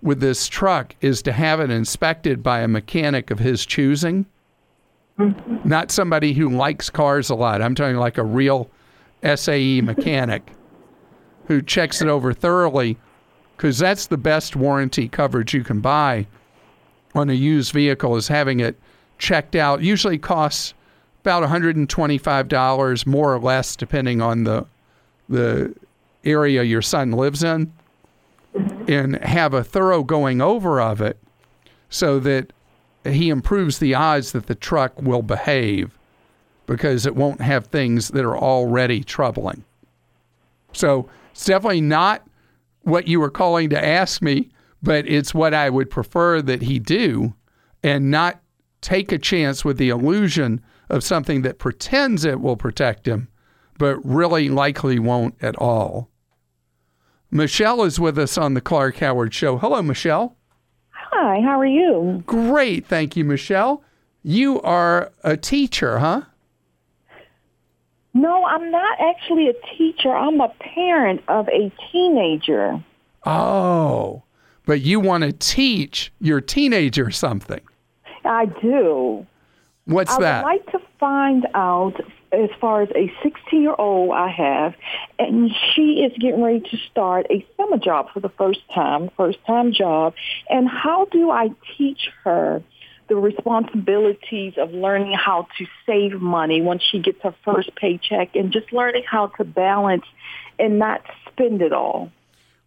with 0.05 0.21
this 0.21 0.49
truck 0.49 0.95
is 1.01 1.23
to 1.23 1.33
have 1.33 1.59
it 1.61 1.71
inspected 1.71 2.43
by 2.43 2.61
a 2.61 2.69
mechanic 2.69 3.31
of 3.31 3.38
his 3.38 3.64
choosing, 3.64 4.27
hmm. 5.17 5.33
not 5.64 5.90
somebody 5.90 6.35
who 6.35 6.51
likes 6.51 6.90
cars 6.90 7.31
a 7.31 7.35
lot. 7.35 7.62
I'm 7.62 7.75
talking 7.75 7.97
like 7.97 8.19
a 8.19 8.23
real 8.23 8.71
SAE 9.23 9.81
mechanic 9.81 10.53
who 11.47 11.62
checks 11.62 12.03
it 12.03 12.09
over 12.09 12.35
thoroughly 12.35 12.99
because 13.57 13.79
that's 13.79 14.07
the 14.07 14.19
best 14.19 14.55
warranty 14.55 15.09
coverage 15.09 15.55
you 15.55 15.64
can 15.64 15.81
buy 15.81 16.27
on 17.14 17.31
a 17.31 17.35
used 17.35 17.73
vehicle 17.73 18.14
is 18.17 18.29
having 18.29 18.61
it 18.61 18.79
checked 19.19 19.57
out. 19.57 19.81
Usually 19.81 20.19
costs 20.19 20.75
about 21.23 21.49
$125 21.49 23.07
more 23.07 23.35
or 23.35 23.38
less 23.38 23.75
depending 23.75 24.21
on 24.21 24.45
the 24.45 24.67
the 25.31 25.75
area 26.25 26.62
your 26.62 26.83
son 26.83 27.12
lives 27.12 27.43
in. 27.43 27.73
And 28.88 29.17
have 29.25 29.55
a 29.55 29.64
thorough 29.64 30.03
going 30.03 30.40
over 30.40 30.81
of 30.81 31.01
it 31.01 31.19
so 31.88 32.19
that 32.21 32.53
he 33.05 33.29
improves 33.29 33.79
the 33.79 33.95
odds 33.95 34.33
that 34.33 34.47
the 34.47 34.55
truck 34.55 35.01
will 35.01 35.23
behave 35.23 35.99
because 36.67 37.07
it 37.07 37.14
won't 37.14 37.40
have 37.40 37.67
things 37.67 38.09
that 38.09 38.25
are 38.25 38.38
already 38.38 39.03
troubling. 39.03 39.64
So 40.73 41.09
it's 41.33 41.45
definitely 41.45 41.83
not 41.83 42.27
what 42.83 43.09
you 43.09 43.21
were 43.21 43.31
calling 43.31 43.71
to 43.71 43.85
ask 43.85 44.23
me, 44.23 44.51
but 44.83 45.07
it's 45.07 45.35
what 45.35 45.55
I 45.55 45.71
would 45.71 45.90
prefer 45.90 46.40
that 46.43 46.62
he 46.62 46.79
do 46.79 47.35
and 47.83 48.11
not 48.11 48.40
take 48.81 49.12
a 49.12 49.19
chance 49.19 49.64
with 49.64 49.79
the 49.79 49.88
illusion 49.88 50.61
of 50.88 51.05
something 51.05 51.43
that 51.43 51.59
pretends 51.59 52.25
it 52.25 52.40
will 52.40 52.57
protect 52.57 53.07
him, 53.09 53.29
but 53.79 53.97
really 54.05 54.49
likely 54.49 54.99
won't 54.99 55.35
at 55.43 55.57
all. 55.57 56.09
Michelle 57.35 57.83
is 57.83 57.99
with 57.99 58.16
us 58.16 58.38
on 58.38 58.55
the 58.55 58.61
Clark 58.61 58.99
Howard 58.99 59.35
Show. 59.35 59.59
Hello, 59.59 59.83
Michelle. 59.83 60.37
Hi, 60.90 61.40
how 61.40 61.59
are 61.59 61.66
you? 61.66 62.23
Great. 62.25 62.87
Thank 62.87 63.16
you, 63.16 63.25
Michelle. 63.25 63.83
You 64.23 64.62
are 64.62 65.11
a 65.25 65.37
teacher, 65.37 65.99
huh? 65.99 66.23
No, 68.14 68.44
I'm 68.44 68.70
not 68.70 69.01
actually 69.01 69.49
a 69.49 69.77
teacher. 69.77 70.14
I'm 70.14 70.40
a 70.40 70.49
parent 70.61 71.23
of 71.27 71.49
a 71.49 71.73
teenager. 71.90 72.81
Oh, 73.27 74.23
but 74.64 74.83
you 74.83 75.01
want 75.01 75.25
to 75.25 75.33
teach 75.33 76.12
your 76.20 76.40
teenager 76.40 77.11
something. 77.11 77.62
I 78.25 78.47
do. 78.47 79.27
What's 79.87 80.12
I 80.12 80.20
that? 80.20 80.44
I 80.44 80.53
would 80.53 80.61
like 80.61 80.66
to 80.70 80.79
find 81.01 81.49
out 81.55 82.01
as 82.35 82.51
far 82.61 82.83
as 82.83 82.88
a 82.94 83.12
16 83.23 83.62
year 83.62 83.75
old 83.79 84.12
I 84.12 84.29
have, 84.29 84.75
and 85.18 85.51
she 85.75 86.05
is 86.05 86.12
getting 86.18 86.42
ready 86.42 86.61
to 86.61 86.77
start 86.90 87.27
a 87.31 87.47
summer 87.57 87.79
job 87.79 88.09
for 88.12 88.20
the 88.20 88.29
first 88.29 88.61
time, 88.75 89.11
first 89.16 89.38
time 89.47 89.73
job. 89.73 90.14
And 90.49 90.68
how 90.68 91.07
do 91.07 91.31
I 91.31 91.51
teach 91.77 92.09
her 92.25 92.62
the 93.09 93.16
responsibilities 93.16 94.55
of 94.57 94.73
learning 94.73 95.12
how 95.12 95.47
to 95.59 95.66
save 95.87 96.20
money 96.20 96.62
once 96.62 96.83
she 96.83 97.01
gets 97.01 97.20
her 97.23 97.35
first 97.44 97.75
paycheck 97.77 98.35
and 98.35 98.53
just 98.53 98.73
learning 98.73 99.05
how 99.09 99.29
to 99.38 99.44
balance 99.44 100.05
and 100.59 100.79
not 100.79 101.03
spend 101.31 101.62
it 101.62 101.73
all? 101.73 102.11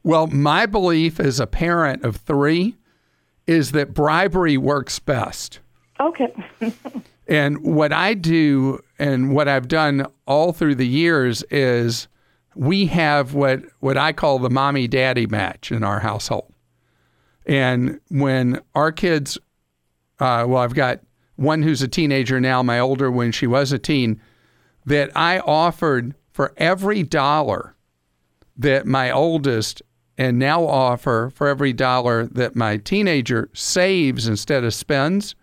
Well, 0.04 0.28
my 0.28 0.66
belief 0.66 1.20
as 1.20 1.40
a 1.40 1.48
parent 1.48 2.04
of 2.04 2.18
three 2.18 2.76
is 3.46 3.72
that 3.72 3.94
bribery 3.94 4.58
works 4.58 5.00
best. 5.00 5.60
Okay. 6.00 6.34
And 7.28 7.62
what 7.62 7.92
I 7.92 8.14
do 8.14 8.80
and 9.00 9.34
what 9.34 9.48
I've 9.48 9.68
done 9.68 10.08
all 10.26 10.54
through 10.54 10.76
the 10.76 10.88
years 10.88 11.44
is 11.52 12.08
we 12.56 12.88
have 12.88 13.34
what, 13.34 13.62
what 13.80 13.98
I 13.98 14.14
call 14.14 14.40
the 14.40 14.50
mommy 14.50 14.88
daddy 14.88 15.28
match 15.28 15.72
in 15.72 15.84
our 15.84 16.00
household. 16.00 16.52
And 17.46 18.00
when 18.10 18.60
our 18.76 18.92
kids, 18.92 19.38
uh, 20.20 20.46
well, 20.48 20.58
I've 20.64 20.74
got 20.74 21.00
one 21.36 21.62
who's 21.62 21.82
a 21.82 21.88
teenager 21.88 22.40
now, 22.42 22.64
my 22.64 22.80
older 22.80 23.12
when 23.12 23.32
she 23.32 23.48
was 23.48 23.72
a 23.72 23.80
teen, 23.80 24.20
that 24.86 25.12
I 25.16 25.40
offered 25.40 26.16
for 26.32 26.54
every 26.58 27.04
dollar 27.04 27.76
that 28.58 28.86
my 28.88 29.12
oldest 29.12 29.82
and 30.18 30.40
now 30.40 30.66
offer 30.66 31.32
for 31.36 31.48
every 31.48 31.74
dollar 31.74 32.26
that 32.26 32.56
my 32.56 32.78
teenager 32.78 33.50
saves 33.54 34.28
instead 34.28 34.64
of 34.64 34.74
spends 34.74 35.36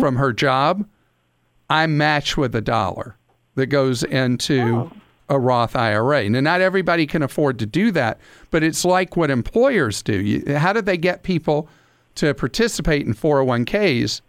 from 0.00 0.16
her 0.16 0.32
job, 0.32 0.86
I 1.70 1.86
match 1.86 2.36
with 2.36 2.54
a 2.54 2.60
dollar 2.60 3.16
that 3.54 3.66
goes 3.66 4.02
into 4.02 4.90
a 5.28 5.38
Roth 5.38 5.76
IRA. 5.76 6.28
Now, 6.28 6.40
not 6.40 6.60
everybody 6.60 7.06
can 7.06 7.22
afford 7.22 7.58
to 7.60 7.66
do 7.66 7.92
that, 7.92 8.18
but 8.50 8.64
it's 8.64 8.84
like 8.84 9.16
what 9.16 9.30
employers 9.30 10.02
do. 10.02 10.20
You, 10.20 10.56
how 10.56 10.72
do 10.72 10.82
they 10.82 10.96
get 10.96 11.22
people 11.22 11.68
to 12.16 12.34
participate 12.34 13.06
in 13.06 13.14
401ks 13.14 14.20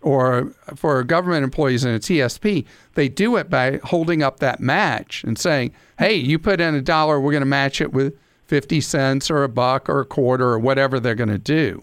or 0.00 0.54
for 0.76 1.02
government 1.02 1.42
employees 1.42 1.84
in 1.84 1.92
a 1.92 1.98
TSP? 1.98 2.64
They 2.94 3.08
do 3.08 3.36
it 3.36 3.50
by 3.50 3.80
holding 3.82 4.22
up 4.22 4.38
that 4.38 4.60
match 4.60 5.24
and 5.24 5.36
saying, 5.36 5.72
hey, 5.98 6.14
you 6.14 6.38
put 6.38 6.60
in 6.60 6.76
a 6.76 6.82
dollar, 6.82 7.20
we're 7.20 7.32
going 7.32 7.40
to 7.40 7.46
match 7.46 7.80
it 7.80 7.92
with 7.92 8.16
50 8.44 8.80
cents 8.80 9.30
or 9.30 9.42
a 9.42 9.48
buck 9.48 9.88
or 9.88 10.00
a 10.00 10.06
quarter 10.06 10.46
or 10.46 10.58
whatever 10.60 11.00
they're 11.00 11.16
going 11.16 11.28
to 11.28 11.38
do. 11.38 11.82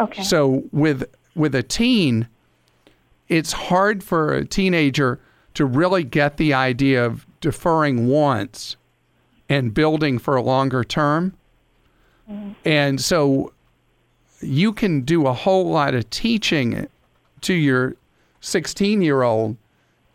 Okay. 0.00 0.24
So 0.24 0.64
with 0.72 1.04
with 1.36 1.54
a 1.54 1.62
teen, 1.62 2.28
it's 3.28 3.52
hard 3.52 4.02
for 4.02 4.32
a 4.32 4.44
teenager 4.44 5.20
to 5.54 5.64
really 5.64 6.04
get 6.04 6.36
the 6.36 6.54
idea 6.54 7.04
of 7.04 7.26
deferring 7.40 8.08
once 8.08 8.76
and 9.48 9.72
building 9.72 10.18
for 10.18 10.36
a 10.36 10.42
longer 10.42 10.84
term. 10.84 11.34
Mm-hmm. 12.30 12.52
And 12.64 13.00
so 13.00 13.52
you 14.40 14.72
can 14.72 15.02
do 15.02 15.26
a 15.26 15.32
whole 15.32 15.70
lot 15.70 15.94
of 15.94 16.08
teaching 16.10 16.86
to 17.42 17.54
your 17.54 17.96
16 18.40 19.02
year 19.02 19.22
old 19.22 19.56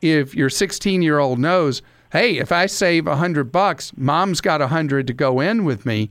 if 0.02 0.36
your 0.36 0.50
16 0.50 1.02
year 1.02 1.19
old 1.19 1.39
knows, 1.39 1.82
hey, 2.12 2.38
if 2.38 2.52
I 2.52 2.65
save 2.65 3.08
a 3.08 3.15
hundred 3.15 3.52
bucks, 3.52 3.95
mom's 3.95 4.41
got 4.41 4.62
a 4.62 4.67
hundred 4.67 5.08
to 5.08 5.13
go 5.13 5.39
in 5.39 5.63
with 5.63 5.86
me. 5.86 6.10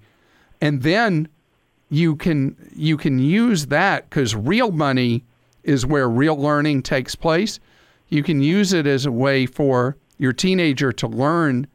And 0.61 0.83
then 0.83 1.29
you 1.89 2.15
can 2.15 2.57
you 2.75 2.97
can 2.97 3.19
use 3.19 3.67
that 3.67 4.09
because 4.09 4.35
real 4.35 4.71
money 4.71 5.25
is 5.65 5.87
where 5.87 6.09
real 6.09 6.37
learning 6.37 6.83
takes 6.83 7.15
place. 7.15 7.61
You 8.09 8.23
can 8.23 8.43
use 8.43 8.73
it 8.73 8.87
as 8.87 9.07
a 9.07 9.13
way 9.13 9.47
for 9.47 9.97
your 10.19 10.33
teenager 10.33 10.93
to 10.93 11.07
learn 11.07 11.67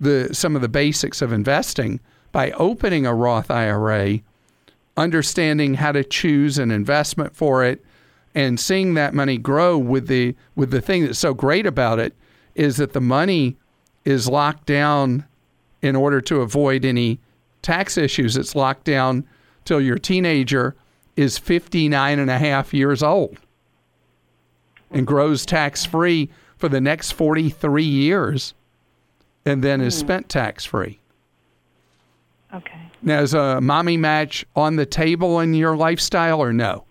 the 0.00 0.30
some 0.32 0.56
of 0.56 0.62
the 0.62 0.68
basics 0.68 1.22
of 1.22 1.32
investing 1.32 2.00
by 2.32 2.50
opening 2.52 3.06
a 3.06 3.14
Roth 3.14 3.50
IRA, 3.50 4.20
understanding 4.96 5.74
how 5.74 5.92
to 5.92 6.02
choose 6.02 6.58
an 6.58 6.70
investment 6.70 7.36
for 7.36 7.64
it, 7.64 7.84
and 8.34 8.58
seeing 8.58 8.94
that 8.94 9.14
money 9.14 9.38
grow 9.38 9.78
with 9.78 10.08
the 10.08 10.34
with 10.56 10.70
the 10.70 10.80
thing 10.80 11.04
that's 11.04 11.18
so 11.18 11.34
great 11.34 11.66
about 11.66 11.98
it 11.98 12.14
is 12.54 12.76
that 12.76 12.92
the 12.92 13.00
money 13.00 13.56
is 14.04 14.28
locked 14.28 14.66
down 14.66 15.24
in 15.82 15.96
order 15.96 16.20
to 16.20 16.40
avoid 16.40 16.84
any 16.84 17.20
tax 17.62 17.96
issues. 17.96 18.36
It's 18.36 18.54
locked 18.54 18.84
down 18.84 19.24
till 19.64 19.80
your 19.80 19.98
teenager 19.98 20.74
is 21.16 21.38
59 21.38 22.18
and 22.18 22.30
a 22.30 22.38
half 22.38 22.74
years 22.74 23.02
old 23.02 23.38
and 24.90 25.06
grows 25.06 25.44
tax 25.44 25.84
free 25.84 26.30
for 26.56 26.68
the 26.68 26.80
next 26.80 27.12
43 27.12 27.84
years 27.84 28.54
and 29.44 29.62
then 29.62 29.80
is 29.80 29.96
spent 29.96 30.28
tax 30.28 30.64
free. 30.64 30.98
Okay. 32.54 32.80
Now, 33.02 33.20
is 33.20 33.34
a 33.34 33.60
mommy 33.60 33.96
match 33.96 34.46
on 34.56 34.76
the 34.76 34.86
table 34.86 35.40
in 35.40 35.54
your 35.54 35.76
lifestyle 35.76 36.40
or 36.40 36.52
no? 36.52 36.84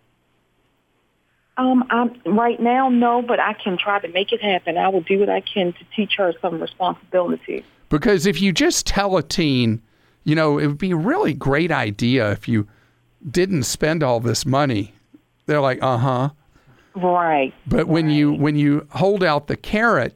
Um, 1.57 1.85
I'm, 1.89 2.19
right 2.25 2.59
now, 2.59 2.89
no, 2.89 3.21
but 3.21 3.39
I 3.39 3.53
can 3.53 3.77
try 3.77 3.99
to 3.99 4.07
make 4.09 4.31
it 4.31 4.41
happen. 4.41 4.77
I 4.77 4.89
will 4.89 5.01
do 5.01 5.19
what 5.19 5.29
I 5.29 5.41
can 5.41 5.73
to 5.73 5.79
teach 5.95 6.15
her 6.17 6.33
some 6.41 6.59
responsibility. 6.59 7.63
Because 7.89 8.25
if 8.25 8.41
you 8.41 8.51
just 8.51 8.87
tell 8.87 9.17
a 9.17 9.23
teen, 9.23 9.81
you 10.23 10.35
know, 10.35 10.57
it 10.57 10.67
would 10.67 10.77
be 10.77 10.91
a 10.91 10.95
really 10.95 11.33
great 11.33 11.71
idea 11.71 12.31
if 12.31 12.47
you 12.47 12.67
didn't 13.29 13.63
spend 13.63 14.03
all 14.03 14.19
this 14.19 14.45
money. 14.45 14.93
They're 15.45 15.61
like, 15.61 15.81
uh 15.81 15.97
huh. 15.97 16.29
Right. 16.95 17.53
But 17.65 17.87
when 17.87 18.09
you 18.09 18.33
when 18.33 18.55
you 18.55 18.87
hold 18.91 19.23
out 19.23 19.47
the 19.47 19.57
carrot 19.57 20.15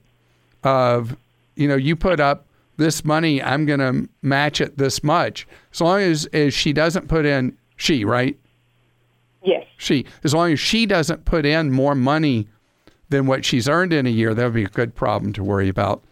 of, 0.64 1.16
you 1.56 1.68
know, 1.68 1.76
you 1.76 1.96
put 1.96 2.20
up 2.20 2.46
this 2.78 3.04
money, 3.04 3.42
I'm 3.42 3.66
going 3.66 3.80
to 3.80 4.08
match 4.22 4.62
it 4.62 4.78
this 4.78 5.04
much. 5.04 5.48
As 5.74 5.82
long 5.82 6.00
as, 6.00 6.26
as 6.28 6.54
she 6.54 6.74
doesn't 6.74 7.08
put 7.08 7.26
in 7.26 7.58
she, 7.76 8.06
right? 8.06 8.38
Yes. 9.44 9.66
She, 9.78 10.06
as 10.24 10.34
long 10.34 10.52
as 10.52 10.60
she 10.60 10.86
doesn't 10.86 11.26
put 11.26 11.46
in 11.46 11.72
more 11.72 11.96
money 11.96 12.48
than 13.10 13.26
what 13.26 13.46
she's 13.46 13.68
earned 13.68 13.94
in 13.94 14.06
a 14.06 14.12
year, 14.12 14.34
that 14.34 14.44
would 14.44 14.54
be 14.54 14.64
a 14.64 14.70
good 14.70 14.94
problem 14.94 15.34
to 15.34 15.44
worry 15.44 15.70
about. 15.70 16.04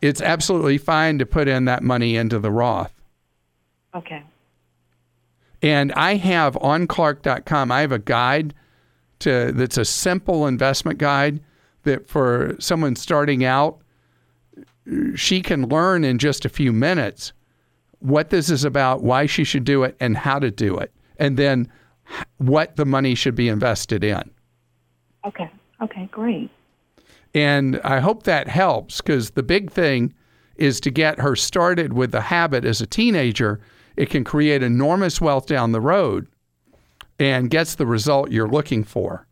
It's 0.00 0.22
absolutely 0.22 0.78
fine 0.78 1.18
to 1.18 1.26
put 1.26 1.48
in 1.48 1.66
that 1.66 1.82
money 1.82 2.16
into 2.16 2.38
the 2.38 2.50
Roth. 2.50 2.92
Okay. 3.94 4.22
And 5.62 5.92
I 5.92 6.14
have 6.14 6.56
on 6.58 6.86
Clark.com, 6.86 7.70
I 7.70 7.80
have 7.80 7.92
a 7.92 7.98
guide 7.98 8.54
to 9.20 9.52
that's 9.52 9.76
a 9.76 9.84
simple 9.84 10.46
investment 10.46 10.98
guide 10.98 11.40
that 11.82 12.08
for 12.08 12.56
someone 12.58 12.96
starting 12.96 13.44
out, 13.44 13.80
she 15.14 15.42
can 15.42 15.68
learn 15.68 16.04
in 16.04 16.18
just 16.18 16.44
a 16.44 16.48
few 16.48 16.72
minutes 16.72 17.32
what 18.00 18.30
this 18.30 18.50
is 18.50 18.64
about, 18.64 19.02
why 19.02 19.26
she 19.26 19.44
should 19.44 19.64
do 19.64 19.84
it, 19.84 19.94
and 20.00 20.16
how 20.16 20.38
to 20.38 20.50
do 20.50 20.76
it, 20.78 20.90
and 21.18 21.36
then 21.36 21.70
what 22.38 22.76
the 22.76 22.86
money 22.86 23.14
should 23.14 23.34
be 23.34 23.48
invested 23.48 24.02
in. 24.02 24.30
Okay. 25.26 25.50
Okay. 25.82 26.08
Great. 26.10 26.50
And 27.34 27.80
I 27.84 28.00
hope 28.00 28.24
that 28.24 28.48
helps 28.48 29.00
because 29.00 29.30
the 29.30 29.42
big 29.42 29.70
thing 29.70 30.14
is 30.56 30.80
to 30.80 30.90
get 30.90 31.20
her 31.20 31.36
started 31.36 31.92
with 31.92 32.12
the 32.12 32.20
habit 32.22 32.64
as 32.64 32.80
a 32.80 32.86
teenager. 32.86 33.60
It 33.96 34.10
can 34.10 34.24
create 34.24 34.62
enormous 34.62 35.20
wealth 35.20 35.46
down 35.46 35.72
the 35.72 35.80
road 35.80 36.26
and 37.18 37.50
gets 37.50 37.74
the 37.74 37.86
result 37.86 38.30
you're 38.30 38.48
looking 38.48 38.84
for. 38.84 39.26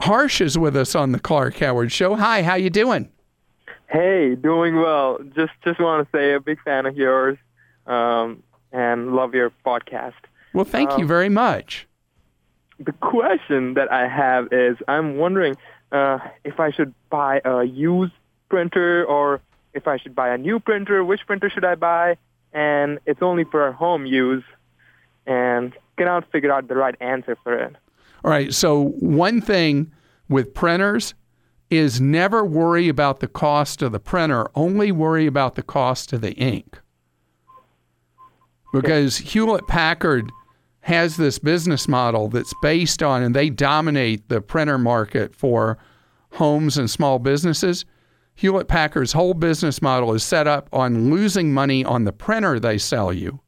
Harsh 0.00 0.40
is 0.40 0.56
with 0.56 0.76
us 0.76 0.94
on 0.94 1.12
the 1.12 1.20
Clark 1.20 1.56
Howard 1.58 1.92
Show. 1.92 2.14
Hi, 2.14 2.42
how 2.42 2.54
you 2.54 2.70
doing? 2.70 3.10
Hey, 3.88 4.34
doing 4.34 4.76
well. 4.76 5.18
Just 5.34 5.52
just 5.62 5.80
want 5.80 6.06
to 6.06 6.16
say 6.16 6.32
a 6.32 6.40
big 6.40 6.62
fan 6.62 6.86
of 6.86 6.96
yours. 6.96 7.36
Um, 7.86 8.42
and 8.72 9.14
love 9.14 9.34
your 9.34 9.52
podcast. 9.66 10.14
Well, 10.54 10.64
thank 10.64 10.96
you 10.98 11.06
very 11.06 11.28
much. 11.28 11.86
The 12.78 12.92
question 12.92 13.74
that 13.74 13.92
I 13.92 14.08
have 14.08 14.52
is 14.52 14.76
I'm 14.88 15.16
wondering 15.16 15.56
uh, 15.92 16.18
if 16.44 16.60
I 16.60 16.70
should 16.70 16.94
buy 17.10 17.40
a 17.44 17.64
used 17.64 18.12
printer 18.48 19.04
or 19.04 19.40
if 19.74 19.86
I 19.86 19.98
should 19.98 20.14
buy 20.14 20.30
a 20.30 20.38
new 20.38 20.60
printer. 20.60 21.04
Which 21.04 21.26
printer 21.26 21.50
should 21.50 21.64
I 21.64 21.74
buy? 21.74 22.16
And 22.52 22.98
it's 23.06 23.22
only 23.22 23.44
for 23.44 23.70
home 23.72 24.06
use, 24.06 24.44
and 25.26 25.72
cannot 25.96 26.30
figure 26.32 26.52
out 26.52 26.68
the 26.68 26.74
right 26.74 26.96
answer 27.00 27.36
for 27.44 27.54
it. 27.54 27.76
All 28.24 28.30
right. 28.30 28.52
So, 28.52 28.88
one 28.98 29.40
thing 29.40 29.92
with 30.28 30.54
printers 30.54 31.14
is 31.70 32.00
never 32.00 32.44
worry 32.44 32.88
about 32.88 33.20
the 33.20 33.28
cost 33.28 33.80
of 33.82 33.92
the 33.92 34.00
printer, 34.00 34.46
only 34.54 34.90
worry 34.90 35.26
about 35.26 35.54
the 35.54 35.62
cost 35.62 36.12
of 36.12 36.20
the 36.20 36.32
ink. 36.32 36.80
Because 38.72 39.18
Hewlett 39.18 39.66
Packard 39.68 40.30
has 40.82 41.16
this 41.16 41.38
business 41.38 41.86
model 41.86 42.28
that's 42.28 42.54
based 42.62 43.02
on, 43.02 43.22
and 43.22 43.34
they 43.34 43.50
dominate 43.50 44.28
the 44.28 44.40
printer 44.40 44.78
market 44.78 45.34
for 45.34 45.78
homes 46.32 46.78
and 46.78 46.90
small 46.90 47.18
businesses. 47.18 47.84
Hewlett 48.40 48.68
Packard's 48.68 49.12
whole 49.12 49.34
business 49.34 49.82
model 49.82 50.14
is 50.14 50.24
set 50.24 50.46
up 50.46 50.70
on 50.72 51.10
losing 51.10 51.52
money 51.52 51.84
on 51.84 52.04
the 52.04 52.12
printer 52.12 52.58
they 52.58 52.78
sell 52.78 53.12
you. 53.12 53.38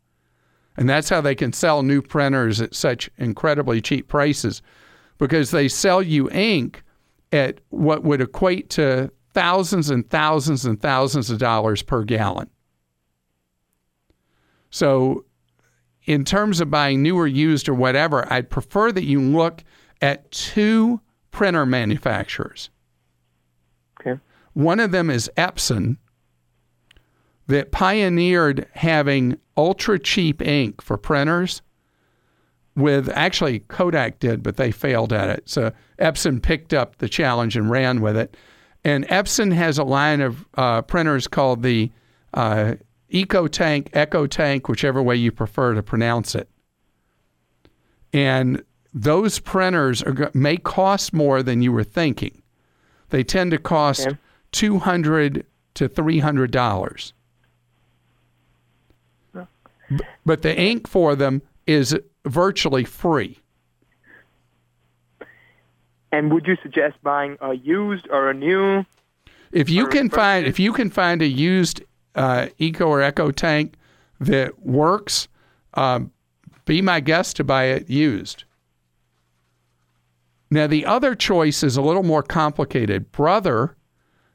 And 0.77 0.87
that's 0.87 1.09
how 1.09 1.23
they 1.23 1.35
can 1.35 1.55
sell 1.55 1.83
new 1.83 2.03
printers 2.03 2.61
at 2.61 2.75
such 2.75 3.09
incredibly 3.17 3.81
cheap 3.81 4.07
prices 4.07 4.61
because 5.17 5.51
they 5.51 5.67
sell 5.67 6.03
you 6.03 6.31
ink 6.31 6.83
at 7.33 7.61
what 7.71 8.05
would 8.05 8.21
equate 8.21 8.69
to 8.71 9.11
thousands 9.33 9.89
and 9.89 10.11
thousands 10.11 10.67
and 10.67 10.79
thousands 10.79 11.31
of 11.31 11.39
dollars 11.39 11.81
per 11.81 12.05
gallon. 12.05 12.51
So, 14.69 15.25
in 16.05 16.23
terms 16.23 16.61
of 16.61 16.71
buying 16.71 17.01
new 17.01 17.17
or 17.17 17.27
used 17.27 17.67
or 17.67 17.75
whatever, 17.75 18.31
I'd 18.31 18.51
prefer 18.51 18.93
that 18.93 19.05
you 19.05 19.23
look 19.23 19.65
at 20.03 20.31
two 20.33 21.01
printer 21.31 21.65
manufacturers. 21.65 22.69
One 24.55 24.81
of 24.81 24.91
them 24.91 25.11
is 25.11 25.31
Epson, 25.37 25.97
that 27.49 27.73
pioneered 27.73 28.67
having 28.75 29.39
ultra 29.57 29.99
cheap 29.99 30.41
ink 30.41 30.81
for 30.81 30.97
printers 30.97 31.63
with 32.75 33.09
actually 33.11 33.61
Kodak 33.61 34.19
did, 34.21 34.43
but 34.43 34.57
they 34.57 34.71
failed 34.71 35.13
at 35.13 35.29
it. 35.29 35.49
So 35.49 35.73
Epson 35.99 36.41
picked 36.41 36.73
up 36.73 36.97
the 36.97 37.09
challenge 37.09 37.57
and 37.57 37.71
ran 37.71 38.01
with 38.01 38.17
it. 38.17 38.37
And 38.85 39.07
Epson 39.09 39.53
has 39.53 39.79
a 39.79 39.85
line 39.85 40.21
of 40.21 40.47
uh, 40.55 40.83
printers 40.83 41.29
called 41.29 41.63
the 41.63 41.91
uh, 42.35 42.77
Eco 43.11 43.47
Tank, 43.47 43.91
Echo 43.93 44.27
Tank, 44.27 44.69
whichever 44.69 45.03
way 45.03 45.17
you 45.17 45.31
prefer 45.31 45.75
to 45.75 45.83
pronounce 45.83 46.35
it. 46.35 46.49
And 48.13 48.63
those 48.95 49.39
printers 49.39 50.03
are, 50.03 50.31
may 50.35 50.57
cost 50.57 51.13
more 51.13 51.43
than 51.43 51.63
you 51.63 51.73
were 51.73 51.85
thinking. 51.85 52.43
They 53.11 53.23
tend 53.23 53.51
to 53.51 53.59
cost. 53.59 54.09
Two 54.53 54.79
hundred 54.79 55.45
to 55.75 55.89
three 55.89 56.21
hundred 56.21 56.51
dollars. 56.51 57.13
But 60.25 60.43
the 60.43 60.59
ink 60.59 60.89
for 60.89 61.15
them 61.15 61.43
is 61.67 61.95
virtually 62.25 62.85
free. 62.85 63.39
And 66.13 66.33
would 66.33 66.47
you 66.47 66.57
suggest 66.63 66.97
buying 67.03 67.37
a 67.41 67.55
used 67.55 68.07
or 68.11 68.31
a 68.31 68.35
new? 68.35 68.85
If 69.51 69.69
you 69.69 69.87
can 69.89 70.09
find 70.09 70.47
if 70.47 70.59
you 70.59 70.73
can 70.73 70.91
find 70.91 71.21
a 71.21 71.27
used 71.27 71.83
uh, 72.15 72.49
Eco 72.59 72.87
or 72.87 73.03
Echo 73.03 73.31
tank 73.31 73.75
that 74.21 74.65
works, 74.65 75.29
um, 75.75 76.13
be 76.65 76.81
my 76.81 77.01
guest 77.01 77.37
to 77.37 77.45
buy 77.45 77.65
it 77.65 77.91
used. 77.91 78.45
Now 80.51 80.67
the 80.67 80.87
other 80.87 81.15
choice 81.15 81.63
is 81.63 81.77
a 81.77 81.83
little 81.83 82.03
more 82.03 82.23
complicated. 82.23 83.11
Brother 83.13 83.77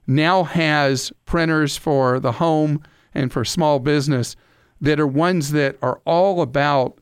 now 0.08 0.43
has 0.43 1.12
printers 1.26 1.78
for 1.78 2.20
the 2.20 2.32
home 2.32 2.82
and 3.13 3.32
for 3.32 3.43
small 3.43 3.80
business 3.80 4.36
that 4.82 5.00
are 5.00 5.08
ones 5.08 5.52
that 5.52 5.78
are 5.82 6.02
all 6.06 6.41
about 6.41 7.00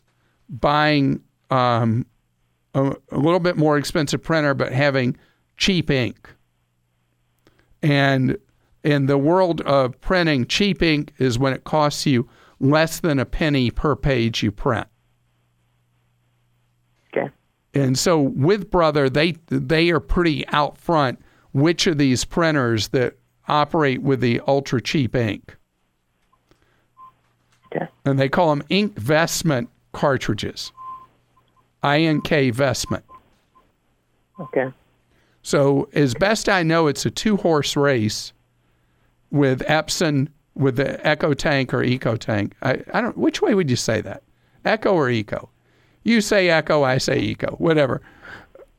buying 0.49 1.21
um, 1.51 2.05
a, 2.73 2.93
a 3.11 3.17
little 3.17 3.39
bit 3.39 3.57
more 3.57 3.77
expensive 3.77 4.21
printer 4.21 4.53
but 4.53 4.71
having 4.71 5.15
cheap 5.57 5.89
ink. 5.89 6.33
And 7.81 8.37
in 8.83 9.05
the 9.05 9.17
world 9.17 9.61
of 9.61 9.99
printing, 10.01 10.45
cheap 10.47 10.81
ink 10.81 11.13
is 11.17 11.37
when 11.37 11.53
it 11.53 11.63
costs 11.63 12.05
you 12.05 12.27
less 12.59 12.99
than 12.99 13.19
a 13.19 13.25
penny 13.25 13.69
per 13.71 13.95
page 13.95 14.41
you 14.41 14.51
print. 14.51 14.87
Okay. 17.15 17.29
And 17.73 17.97
so 17.97 18.19
with 18.19 18.71
Brother, 18.71 19.09
they 19.09 19.33
they 19.47 19.89
are 19.91 19.99
pretty 19.99 20.47
out 20.47 20.77
front 20.77 21.19
which 21.55 21.87
of 21.87 21.97
these 21.97 22.25
printers 22.25 22.89
that 22.89 23.15
operate 23.47 24.01
with 24.01 24.19
the 24.19 24.41
ultra 24.45 24.81
cheap 24.81 25.15
ink. 25.15 25.55
Okay. 27.67 27.87
And 28.03 28.19
they 28.19 28.27
call 28.27 28.49
them 28.49 28.61
INKvestment 28.69 29.69
cartridges. 29.93 30.73
INK 31.81 32.53
vestment. 32.53 33.05
Okay. 34.37 34.69
So, 35.43 35.87
as 35.93 36.13
best 36.13 36.49
I 36.49 36.61
know, 36.61 36.87
it's 36.87 37.05
a 37.05 37.11
two 37.11 37.37
horse 37.37 37.77
race 37.77 38.33
with 39.31 39.61
Epson, 39.61 40.27
with 40.55 40.75
the 40.75 41.07
Echo 41.07 41.33
Tank 41.33 41.73
or 41.73 41.83
Eco 41.83 42.17
Tank. 42.17 42.53
I, 42.63 42.81
I 42.93 42.99
don't. 42.99 43.17
Which 43.17 43.41
way 43.41 43.55
would 43.55 43.69
you 43.69 43.77
say 43.77 44.01
that? 44.01 44.23
Echo 44.65 44.93
or 44.93 45.09
Eco? 45.09 45.49
You 46.03 46.19
say 46.19 46.49
Echo, 46.49 46.83
I 46.83 46.97
say 46.97 47.17
Eco. 47.17 47.55
Whatever. 47.59 48.01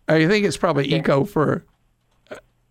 I 0.09 0.27
think 0.27 0.45
it's 0.45 0.59
probably 0.59 0.93
Eco 0.93 1.25
for 1.25 1.65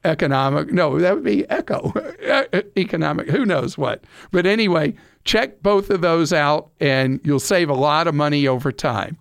economic. 0.06 0.72
No, 0.72 1.00
that 1.00 1.16
would 1.16 1.24
be 1.24 1.50
Echo. 1.50 1.94
economic. 2.78 3.30
Who 3.30 3.46
knows 3.46 3.78
what? 3.78 4.04
But 4.32 4.46
anyway, 4.46 4.96
check 5.24 5.62
both 5.62 5.90
of 5.90 6.02
those 6.02 6.32
out, 6.32 6.70
and 6.80 7.20
you'll 7.24 7.40
save 7.40 7.70
a 7.70 7.74
lot 7.74 8.08
of 8.08 8.16
money 8.16 8.48
over 8.48 8.72
time. 8.72 9.18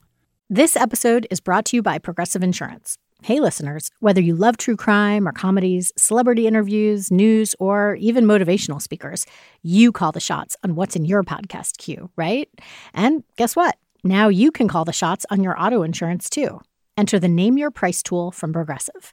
This 0.51 0.77
episode 0.77 1.27
is 1.31 1.41
brought 1.41 1.65
to 1.67 1.77
you 1.77 1.83
by 1.83 1.99
Progressive 1.99 2.43
Insurance. 2.43 2.99
Hey, 3.23 3.41
listeners, 3.41 3.91
whether 4.01 4.21
you 4.21 4.35
love 4.35 4.59
true 4.59 4.77
crime 4.77 5.27
or 5.27 5.33
comedies, 5.33 5.91
celebrity 5.97 6.47
interviews, 6.47 7.11
news, 7.11 7.55
or 7.59 7.95
even 7.97 8.27
motivational 8.27 8.83
speakers, 8.83 9.25
you 9.63 9.93
call 9.93 10.13
the 10.13 10.21
shots 10.21 10.59
on 10.63 10.75
what's 10.75 10.95
in 10.95 11.07
your 11.07 11.23
podcast 11.23 11.79
queue, 11.79 12.11
right? 12.17 12.51
And 12.93 13.25
guess 13.37 13.57
what? 13.57 13.79
Now 14.05 14.29
you 14.29 14.53
can 14.53 14.69
call 14.69 14.85
the 14.85 14.93
shots 14.93 15.25
on 15.31 15.43
your 15.43 15.59
auto 15.59 15.83
insurance 15.83 16.29
too. 16.29 16.61
Enter 16.99 17.19
the 17.19 17.27
Name 17.27 17.57
Your 17.57 17.71
Price 17.71 18.03
tool 18.03 18.31
from 18.31 18.53
Progressive. 18.53 19.13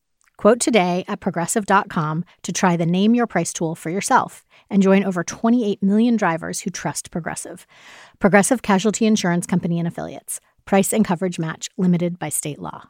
Quote 0.41 0.59
today 0.59 1.05
at 1.07 1.19
progressive.com 1.19 2.25
to 2.41 2.51
try 2.51 2.75
the 2.75 2.87
Name 2.87 3.13
Your 3.13 3.27
Price 3.27 3.53
tool 3.53 3.75
for 3.75 3.91
yourself 3.91 4.43
and 4.71 4.81
join 4.81 5.03
over 5.03 5.23
28 5.23 5.83
million 5.83 6.15
drivers 6.15 6.61
who 6.61 6.71
trust 6.71 7.11
Progressive. 7.11 7.67
Progressive 8.17 8.63
Casualty 8.63 9.05
Insurance 9.05 9.45
Company 9.45 9.77
and 9.77 9.87
Affiliates. 9.87 10.41
Price 10.65 10.93
and 10.93 11.05
coverage 11.05 11.37
match 11.37 11.69
limited 11.77 12.17
by 12.17 12.29
state 12.29 12.57
law. 12.57 12.89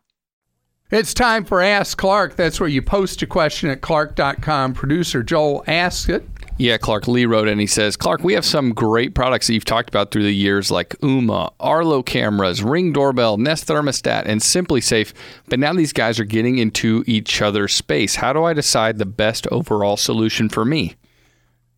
It's 0.92 1.14
time 1.14 1.44
for 1.44 1.62
Ask 1.62 1.98
Clark. 1.98 2.38
That's 2.38 2.62
where 2.62 2.70
you 2.70 2.82
post 2.82 3.22
a 3.22 3.28
question 3.28 3.70
at 3.70 3.82
clark.com. 3.82 4.74
Producer 4.74 5.22
Joel 5.22 5.66
asks 5.68 6.08
it. 6.08 6.24
Yeah, 6.58 6.78
Clark 6.78 7.08
Lee 7.08 7.26
wrote 7.26 7.48
and 7.48 7.60
he 7.60 7.66
says, 7.66 7.98
Clark, 7.98 8.24
we 8.24 8.34
have 8.34 8.46
some 8.46 8.72
great 8.74 9.16
products 9.16 9.48
that 9.48 9.54
you've 9.54 9.66
talked 9.66 9.90
about 9.90 10.12
through 10.12 10.24
the 10.24 10.36
years 10.36 10.70
like 10.70 10.90
Ooma, 11.00 11.52
Arlo 11.60 12.04
cameras, 12.04 12.62
Ring 12.62 12.94
doorbell, 12.94 13.38
Nest 13.38 13.68
thermostat, 13.68 14.24
and 14.26 14.42
SimpliSafe. 14.42 15.12
But 15.50 15.60
now 15.60 15.74
these 15.74 15.94
guys 15.94 16.20
are 16.20 16.26
getting 16.26 16.60
into 16.60 17.04
each 17.08 17.42
other's 17.42 17.74
space. 17.74 18.16
How 18.16 18.32
do 18.32 18.44
I 18.44 18.54
decide 18.54 19.00
the 19.00 19.08
best 19.08 19.48
overall 19.48 19.98
solution 19.98 20.50
for 20.50 20.64
me? 20.64 20.96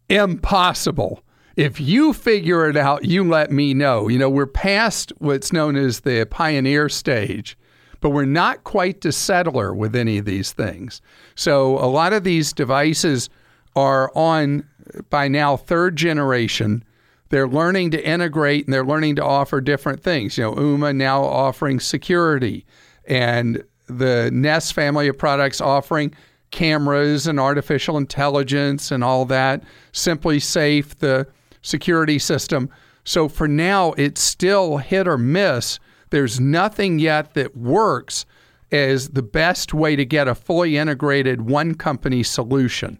Impossible. 0.09 1.23
If 1.55 1.79
you 1.79 2.11
figure 2.11 2.67
it 2.67 2.75
out, 2.75 3.05
you 3.05 3.23
let 3.23 3.51
me 3.51 3.73
know. 3.73 4.09
You 4.09 4.19
know, 4.19 4.29
we're 4.29 4.47
past 4.47 5.13
what's 5.19 5.53
known 5.53 5.75
as 5.77 6.01
the 6.01 6.25
pioneer 6.25 6.89
stage, 6.89 7.57
but 8.01 8.09
we're 8.09 8.25
not 8.25 8.63
quite 8.65 9.01
the 9.01 9.11
settler 9.11 9.73
with 9.73 9.95
any 9.95 10.17
of 10.17 10.25
these 10.25 10.51
things. 10.51 11.01
So 11.35 11.77
a 11.77 11.87
lot 11.87 12.11
of 12.11 12.23
these 12.23 12.51
devices 12.51 13.29
are 13.75 14.11
on 14.15 14.67
by 15.09 15.27
now 15.27 15.57
third 15.57 15.95
generation. 15.95 16.83
They're 17.29 17.47
learning 17.47 17.91
to 17.91 18.07
integrate 18.07 18.65
and 18.65 18.73
they're 18.73 18.85
learning 18.85 19.15
to 19.15 19.23
offer 19.23 19.59
different 19.59 20.03
things. 20.03 20.37
You 20.37 20.43
know, 20.43 20.53
Ooma 20.53 20.95
now 20.95 21.23
offering 21.23 21.79
security 21.79 22.65
and 23.05 23.63
the 23.87 24.29
Nest 24.31 24.73
family 24.73 25.07
of 25.07 25.17
products 25.17 25.59
offering 25.59 26.13
cameras 26.51 27.25
and 27.25 27.39
artificial 27.39 27.97
intelligence 27.97 28.91
and 28.91 29.03
all 29.03 29.25
that. 29.25 29.63
SimpliSafe, 29.93 30.95
the 30.99 31.27
security 31.63 32.19
system. 32.19 32.69
So 33.03 33.27
for 33.27 33.47
now, 33.47 33.93
it's 33.93 34.21
still 34.21 34.77
hit 34.77 35.07
or 35.07 35.17
miss. 35.17 35.79
There's 36.11 36.39
nothing 36.39 36.99
yet 36.99 37.33
that 37.33 37.57
works 37.57 38.25
as 38.71 39.09
the 39.09 39.23
best 39.23 39.73
way 39.73 39.95
to 39.95 40.05
get 40.05 40.27
a 40.27 40.35
fully 40.35 40.77
integrated 40.77 41.49
one 41.49 41.73
company 41.73 42.23
solution. 42.23 42.99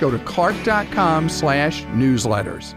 Go 0.00 0.10
to 0.10 0.18
clark.com 0.20 1.28
slash 1.28 1.84
newsletters. 1.84 2.74